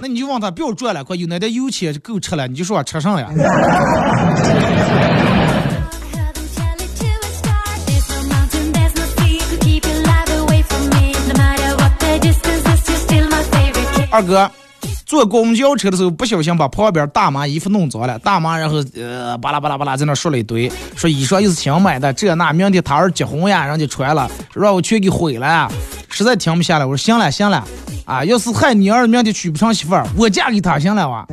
[0.00, 3.28] 那你就问他不要转了，快有那点油钱就够吃了，你就说吃上呀。
[14.12, 14.48] 二哥。
[15.06, 18.18] 坐公交车的时候，不小心把旁边大妈衣服弄脏了。
[18.18, 25.70] 大妈然后呃巴拉巴拉巴拉在那说了一堆，说衣裳又是新买的，这那明天他儿结婚呀，人家穿了，让我全给毁了。
[26.10, 27.62] 实在停不下来，我说行了行了，
[28.04, 31.24] 啊，要是害你儿明天娶不上媳妇，我嫁给他行了哇。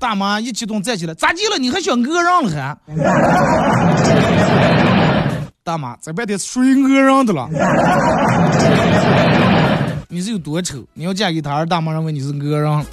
[0.00, 1.58] 大妈一激动站起来，咋地了？
[1.58, 2.74] 你还想讹人了还？
[5.62, 7.48] 大妈这半天谁讹人的了？
[10.08, 10.84] 你是有多丑？
[10.94, 12.86] 你要嫁给他，二大妈认为你是恶人。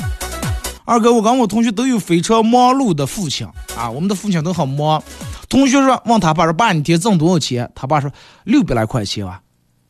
[0.83, 3.47] 二哥，我跟我同学都有非常忙碌的父亲
[3.77, 5.01] 啊，我们的父亲都很忙。
[5.47, 8.11] 同学说问他爸说：“爸，你一天挣多少钱？”他爸说
[8.45, 9.39] ：“六百来块钱吧。”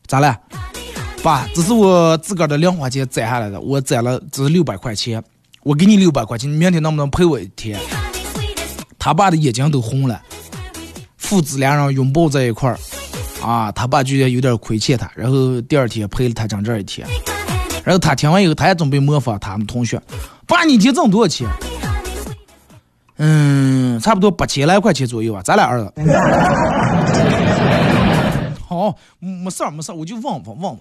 [0.06, 0.38] 咋了？
[1.24, 5.24] 爸，这是我自个儿的零花钱攒下来的，我攒了这是六百块钱，
[5.64, 7.80] 我给你六百块钱，你明天能不能陪我一天？
[9.00, 10.22] 他爸的眼睛都红了，
[11.16, 12.78] 父子两人拥抱在一块儿。
[13.44, 17.06] 啊，他爸觉得有点亏欠他，然后第二天陪了他整整一天。
[17.84, 20.02] 然后他听完以后，他也准备模仿他们同学。
[20.48, 21.46] 爸，你一天挣多少钱？
[23.18, 25.42] 嗯，差不多八千来块钱左右啊。
[25.44, 25.92] 咱俩儿子。
[28.66, 30.80] 好，没事儿没事儿，我就问问问问。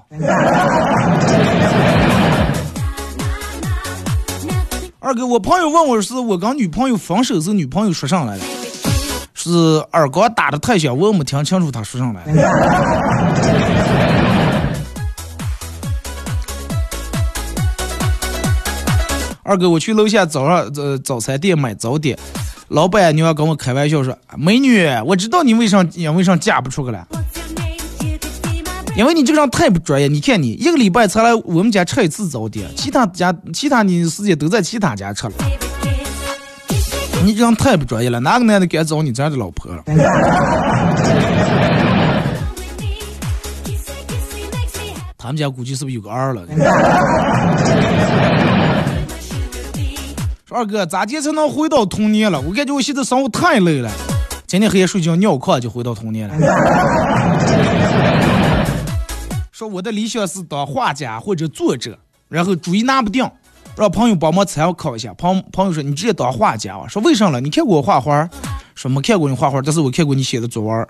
[5.01, 8.45] 二哥，我朋友问我是我跟女朋友分手时，女朋友说上来了。
[9.35, 12.23] 是二哥打的太响，我没听清楚他说上来。
[19.45, 22.17] 二哥，我去楼下早上呃早餐店买早点，
[22.69, 27.05] 老板娘跟我开玩笑说：“美女，我知道你为啥因为啥嫁不出去了，
[28.97, 30.07] 因为你这个人太不专业。
[30.07, 35.33] 你看你一个礼拜才来我们家吃一次早点，其他家其他的时间都在其他家吃了。”
[37.25, 39.83] 你这样太不专业了，哪个男的敢找你这样的老婆了？
[45.17, 46.45] 他们家估计是不是有个儿了？
[50.45, 52.41] 说二哥，咋地才能回到童年了？
[52.41, 53.89] 我感觉我现在生活太累了，
[54.49, 56.35] 今天黑夜睡觉尿炕就回到童年了。
[59.53, 61.97] 说我的理想是当画家或者作者，
[62.29, 63.25] 然后主意拿不定。
[63.77, 65.13] 让朋友帮忙参考一下。
[65.15, 67.41] 朋朋友说：“你直接当画家啊？”说：“为啥了？
[67.41, 68.29] 你看过我画画？”
[68.75, 70.87] 说：“没看过你画画，但是我看过你写的作文。”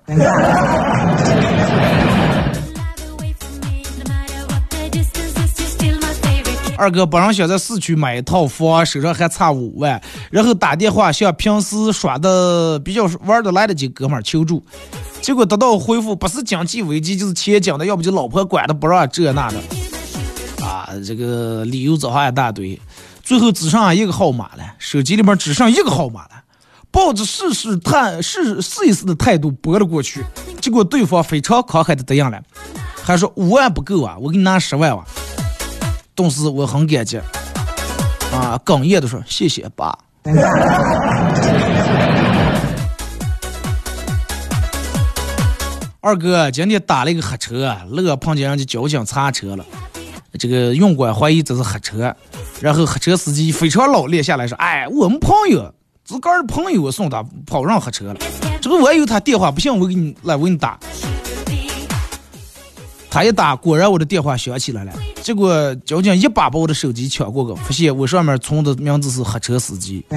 [6.76, 10.03] 二哥本人想在市区买一套房，手上还差五万，
[10.33, 14.61] 然后打电话向平时耍的比较玩的来的几哥们求助，
[15.20, 19.57] 结果得到回复：不是经济危机，就是钱讲的，要不就老婆管的不让这那的。
[21.01, 22.80] 这个理由找上一大堆，
[23.22, 26.43] 最后只剩一个号码了，手机里面只剩一个号码了，
[26.90, 30.24] 抱着试试探试试一试的态度拨了过去，
[30.61, 32.43] 结果对方非常慷慨的答应了，
[33.03, 35.05] 还说五万不够啊，我给你拿十万吧。
[36.14, 37.16] 顿时我很感激，
[38.32, 39.99] 啊，哽咽的说谢谢爸。
[46.05, 49.64] 二哥今天打了一个黑车，乐碰见人家交警查车了，
[50.39, 52.14] 这个运管怀疑这是黑车，
[52.61, 55.72] 然后黑车司机非常老练下来说：“哎，我们朋友
[56.05, 58.16] 自个儿朋友送他跑上黑车了，
[58.61, 60.78] 这个我有他电话，不行我给你来我给你打。”
[63.11, 64.93] 他一打，果然我的电话响起来了。
[65.20, 70.03] 结果交警一把把我的手机抢过去，发现我上面存的名字是黑车司机。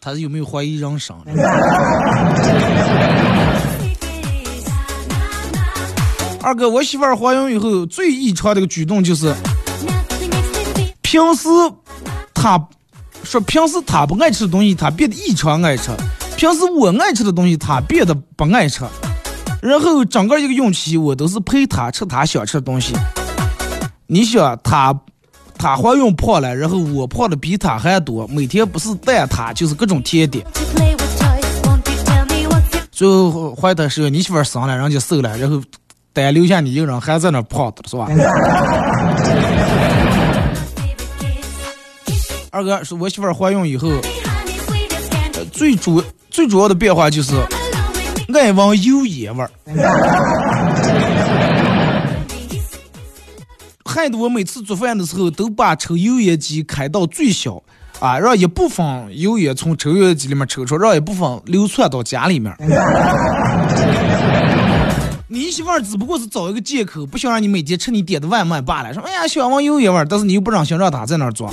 [0.00, 1.16] 他有没有怀疑人生？
[6.46, 9.34] 二哥，我媳妇儿怀孕以后最异常的一个举动就是，
[11.02, 11.48] 平时
[12.32, 12.56] 她
[13.24, 15.90] 说平时她不爱吃的东西，她变得异常爱吃；
[16.36, 18.84] 平时我爱吃的东西，她变得不爱吃。
[19.60, 22.94] 然后整个一个孕期，我都是陪她吃她想吃的东西。
[24.06, 24.96] 你想她？
[25.58, 30.46] 她怀孕胖了，然后我胖的比她还多，每天不是蛋挞就是各种甜点。
[32.92, 35.60] 最后怀的时候，你媳妇生了，人家瘦了，然后
[36.24, 38.08] 单留下你一个人还在那泡的是吧？
[42.50, 43.90] 二哥是我媳妇怀孕以后，
[45.52, 47.34] 最主最主要的变化就是
[48.32, 49.50] 爱闻油烟味儿。
[53.84, 57.62] 害得我每次做饭的时候都把抽油烟机开到最小，
[57.98, 62.54] 啊，让一部分油烟从抽油烟机里面抽出，让一部分流窜到家里面。
[65.28, 68.94] 你媳妇儿只不过是找一个借口，不想让你每天吃你点的外卖罢了。
[68.94, 71.50] 说，哎呀，喜欢闻油烟味儿，但是你又不让想让他在那儿做。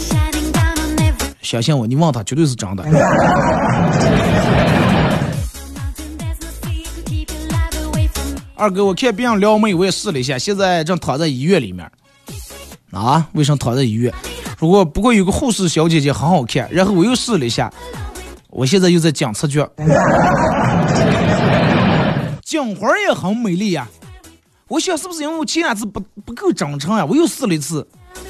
[1.42, 2.84] 相信我，你问他绝对是真的。
[8.56, 11.90] 二哥，我看别人撩妹，我也试了一下，现在正躺在医院里面。
[12.92, 14.14] 啊，为什么躺在医院？
[14.60, 17.74] 不过不过有个护士小姐姐很好看，然后我又试了一下，
[18.52, 19.68] 我现在又在讲测脚，
[22.54, 23.88] 讲花也很美丽呀。
[24.68, 27.04] 我想是不是因为我前两次不不够真诚呀？
[27.04, 27.88] 我又试了一次，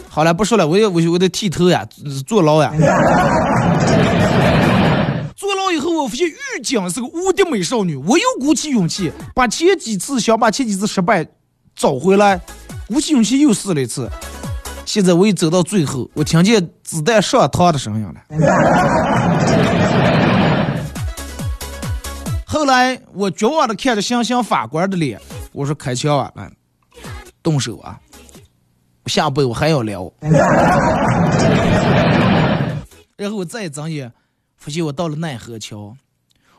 [0.08, 1.86] 好了，不说了，我要我我得剃头呀，
[2.26, 2.72] 坐牢呀。
[5.36, 11.28] 坐牢以后，我发现狱警是个无敌美少女，我又鼓起勇气把前几次想把前几次失败
[11.76, 12.40] 找回来，
[12.88, 14.10] 鼓起勇气又试了一次。
[14.86, 18.16] 现在我一走到最后，我听见子弹上膛的声音了。
[22.64, 25.20] 后来我绝望的看着行刑法官的脸，
[25.52, 26.50] 我说：“开枪啊，来，
[27.44, 28.00] 动手啊！
[29.08, 30.10] 下辈我还要聊。
[33.18, 34.14] ”然后我再睁眼，
[34.56, 35.94] 发现我到了奈何桥。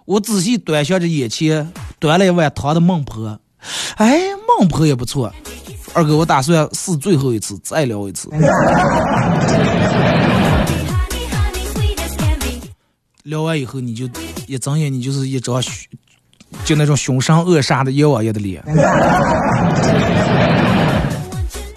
[0.04, 3.40] 我仔细端详着眼前端了一碗汤的孟婆，
[3.96, 4.24] 哎，
[4.58, 5.32] 孟婆也不错。
[5.94, 8.28] 二哥，我打算试最后一次，再聊一次。
[13.24, 14.06] 聊完以后，你就
[14.46, 15.72] 一睁眼，你就是一张凶，
[16.62, 18.62] 就那种凶神恶煞的阎王爷的脸。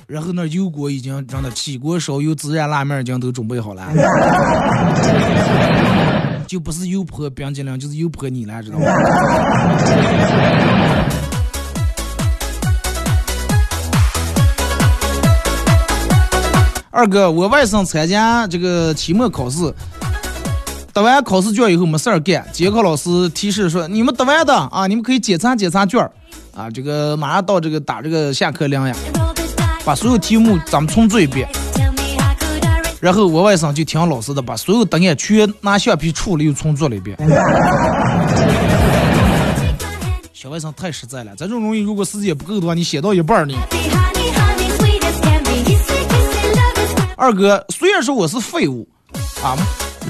[0.08, 3.88] 然后那油锅已经真的起锅烧油，孜然辣面已经都准备好了。
[6.46, 8.86] 就不是油泼冰激凌，就是油泼你了，知道吗？
[16.92, 19.74] 二哥，我外甥参加这个期末考试，
[20.98, 26.12] 答完考试卷以后没事儿干，监考老师提示说：“你们答完的啊，你们可以检查检查卷儿
[26.56, 28.96] 啊。”这个马上到这个打这个下课铃呀，
[29.86, 31.48] 把所有题目咱们重做一遍。
[33.00, 37.16] 然后我外甥就听老师的，把所有答案全拿橡皮处了又重做了一遍。
[40.34, 43.54] 小外甥太实在了，咱这种东西如果时间不够的话，你写到一半呢。
[47.16, 48.90] 二哥，虽然说我是废物，
[49.44, 49.56] 啊，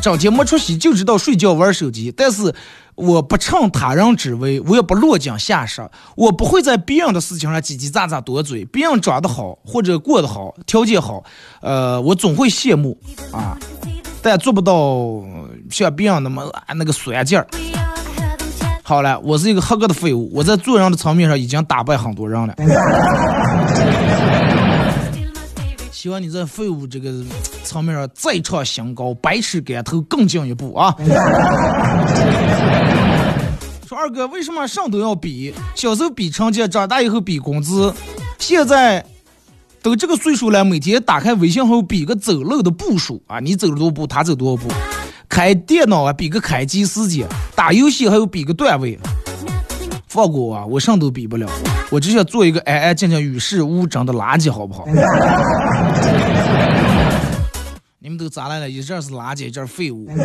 [0.02, 2.54] 整天没出息，就知道睡觉玩手机，但是
[2.96, 8.64] 我不趁他人之危，我也不落井下石，我不会在别人的事情上叽叽喳喳多嘴。
[8.66, 11.24] 别人长得好或者过得好，条件好，
[11.62, 12.98] 呃，我总会羡慕
[13.32, 13.58] 啊，
[14.22, 15.24] 但做不到
[15.70, 17.46] 像别人那么那个酸劲儿。
[18.84, 22.56] 好了，我是一个合格的废物，我在做人的层面上已经打败很多人了。
[26.08, 27.12] 希望你在废物这个
[27.66, 30.96] 层面上再创新高，百尺竿头更进一步啊！
[33.86, 35.54] 说二哥，为什么上都要比？
[35.76, 37.94] 小时候比成绩，长大以后比工资，
[38.40, 39.06] 现在
[39.82, 44.74] 都这个岁数了，每天打开微信后比个走路的步数啊，你走了多少步，他走多少步。
[45.28, 48.98] 开电脑啊，比个开机时间；打游戏还有比个段位。
[50.08, 51.50] 放过我，我上都比不了，
[51.90, 54.86] 我只想做一个安安静静、与世无争的垃圾，好不好？
[58.00, 58.70] 你们都咋来了？
[58.70, 60.10] 一阵是垃圾，一阵废物。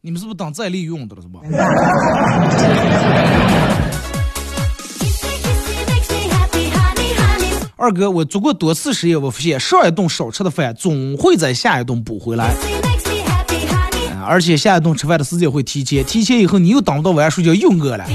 [0.00, 1.22] 你们是不是当再利用的了？
[1.22, 1.40] 是吧？
[7.76, 12.54] 二哥，我做过多次实验，我发现上一顿少吃的饭总会在下一顿补回来，
[14.26, 18.06] 而且下一顿吃饭的时间会提前，提前以后你又等不到晚上睡觉又饿了。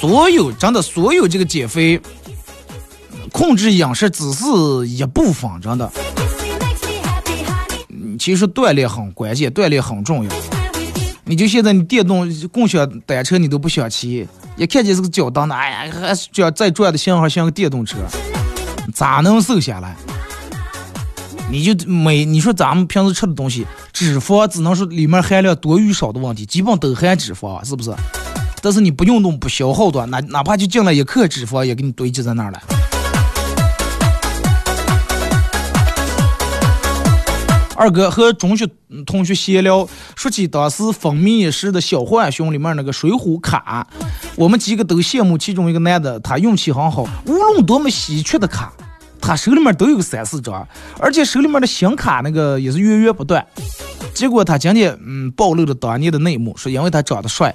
[0.00, 2.00] 所有真的所有这个减肥。
[3.32, 4.44] 控制饮食只是
[4.86, 5.90] 一部分，真的。
[8.18, 10.30] 其实锻炼很关键，锻炼很重要。
[11.24, 14.26] 你就现在你电动共享单车你都不想骑，
[14.56, 17.98] 一看见是个脚蹬的，哎呀，还这样再转的型号像个电动车，
[18.94, 19.94] 咋能瘦下来？
[21.50, 27.92] 你就每你说咱们平时吃的东西，脂肪只能说里面含量多与少的问题，基本都含脂肪，是不是？
[28.60, 32.60] 但是你不运动不消耗的，哪哪怕就进了一克脂肪，也给你堆积在那儿了。
[37.76, 38.68] 二哥和中学
[39.06, 43.86] 同学闲聊，说起当时风靡一时的小浣熊里面那个水浒卡，
[44.34, 48.72] 我们几个都羡慕其中一个男的，他运气很好，无论多么稀缺的卡，
[49.20, 50.66] 他手里面都有三四张，
[50.98, 53.46] 而且手里面的新卡那个也是源源不断。
[54.18, 57.54] 结果他今天嗯暴露了当年的内幕，说因为他长得帅，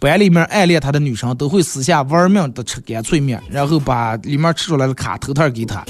[0.00, 5.84] 班里面暗恋他的女生都会私下玩命的吃干脆面，然后把里面吃出来的卡偷偷给他。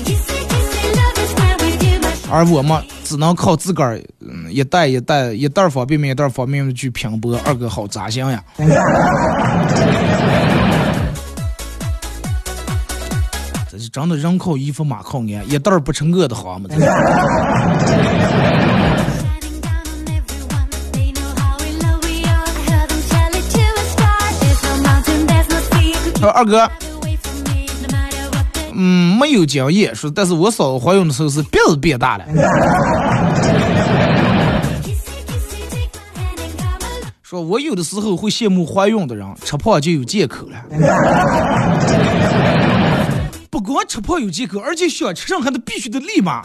[2.31, 7.39] 而我们只能靠自个儿，嗯，一袋一袋一袋方便面，一袋方便面去拼搏。
[7.45, 8.43] 二哥好扎心呀！
[13.71, 16.71] 这是真的人靠衣服马靠鞍，一袋不成饿的慌吗？
[26.25, 26.67] 说二哥。
[28.73, 32.25] 嗯，没有经验，说，但是我嫂子怀孕的时候是鼻子变大了。
[37.23, 40.57] 说我有的时候会羡慕怀孕的人，吃胖就有借口了。
[43.51, 46.41] 不光吃胖有借口，而且想吃上还得必须得立马，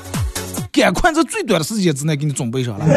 [0.73, 2.85] 赶快在最短的时间之内给你准备上了。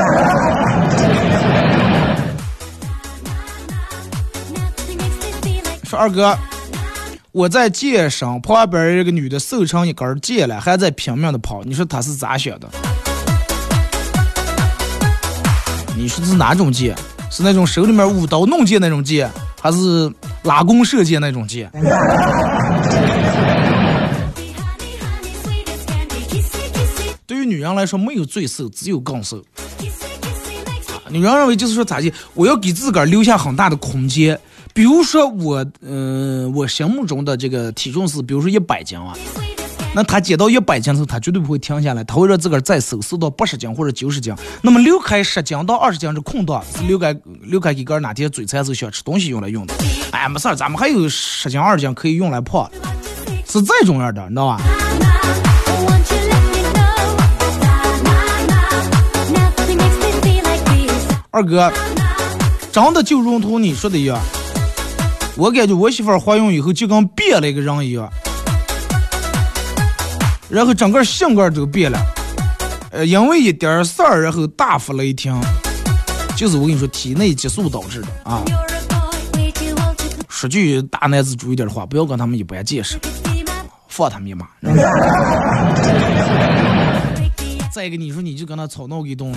[5.89, 6.37] 说二哥。
[7.33, 11.65] 我在健身，旁边一个女的瘦成一根儿箭了，还在拼命的跑。
[11.65, 12.69] 你说她是咋想的？
[15.97, 16.95] 你说是哪种箭？
[17.31, 20.13] 是那种手里面舞刀弄剑那种剑，还是
[20.43, 21.73] 拉弓射箭那种箭？
[27.25, 29.43] 对于女人来说，没有最瘦，只有更瘦。
[31.09, 32.13] 女人认为就是说咋地？
[32.35, 34.39] 我要给自个儿留下很大的空间。
[34.75, 39.13] 比如说我，嗯，我心目中的这个体重是，比如说一百斤啊，
[39.95, 44.35] 那他减到一百斤的时候，他绝对不会停下来，他会让自个儿再瘦，瘦到八十斤或者九十斤。
[44.63, 49.75] 那么留开十斤到二十斤是空档，是留开留开给个儿哪天嘴馋时候想吃东西用来用的。
[50.13, 52.71] 哎，没事儿，咱们还有十斤二十斤可以用来胖，
[53.47, 54.59] 是这种样的，你知道吧？
[61.31, 61.71] 二哥，
[62.73, 64.19] 真的就如同你说的一样。
[65.37, 68.09] 我感觉我媳妇儿怀孕以后就跟变了一个人一样，
[70.51, 71.99] 然后整个性格都变了，
[72.91, 75.41] 呃，因为一点事儿然后大发雷霆，
[76.37, 78.43] 就是我跟你说体内激素导致的啊。
[80.29, 82.99] 说句大男子主义点的话，不要跟他们一般见识，
[83.89, 84.47] 放他们一马。
[87.73, 89.33] 再一个，你说你就跟他吵闹一顿，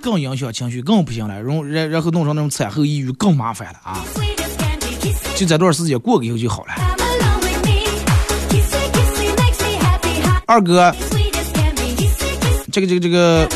[0.00, 4.02] 更影响情绪，更不行了，然后然然后弄成那种产后抑郁，更麻烦了啊。
[5.36, 6.72] 就这段时间过个以后就好了。
[10.46, 10.90] 二哥，
[12.72, 13.46] 这个这个这个，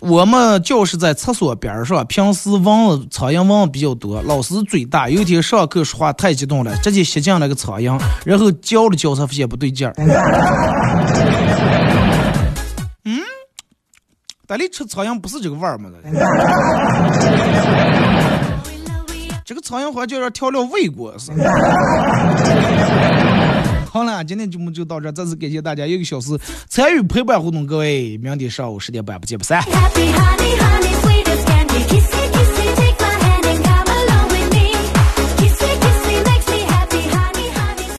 [0.00, 5.08] 我们教室在厕所边上，平时蚊子苍蝇蚊子比较多，老师嘴大。
[5.08, 9.94] 有一天上课说话太激动了，直接吸进了个苍蝇，然后叫了叫才发现不对劲儿。
[13.04, 13.20] 嗯，
[14.48, 15.90] 但你吃苍蝇不是这个味儿吗？
[19.50, 21.42] 这个苍蝇好像就是调料喂过似的
[23.90, 26.38] 好了今天节目就到这再次感谢大家一个小时
[26.68, 29.60] 参与陪伴互动各位明天上午十点半不见不散。
[29.62, 31.84] Happy honey honey sweetest candy.
[31.88, 32.19] Kiss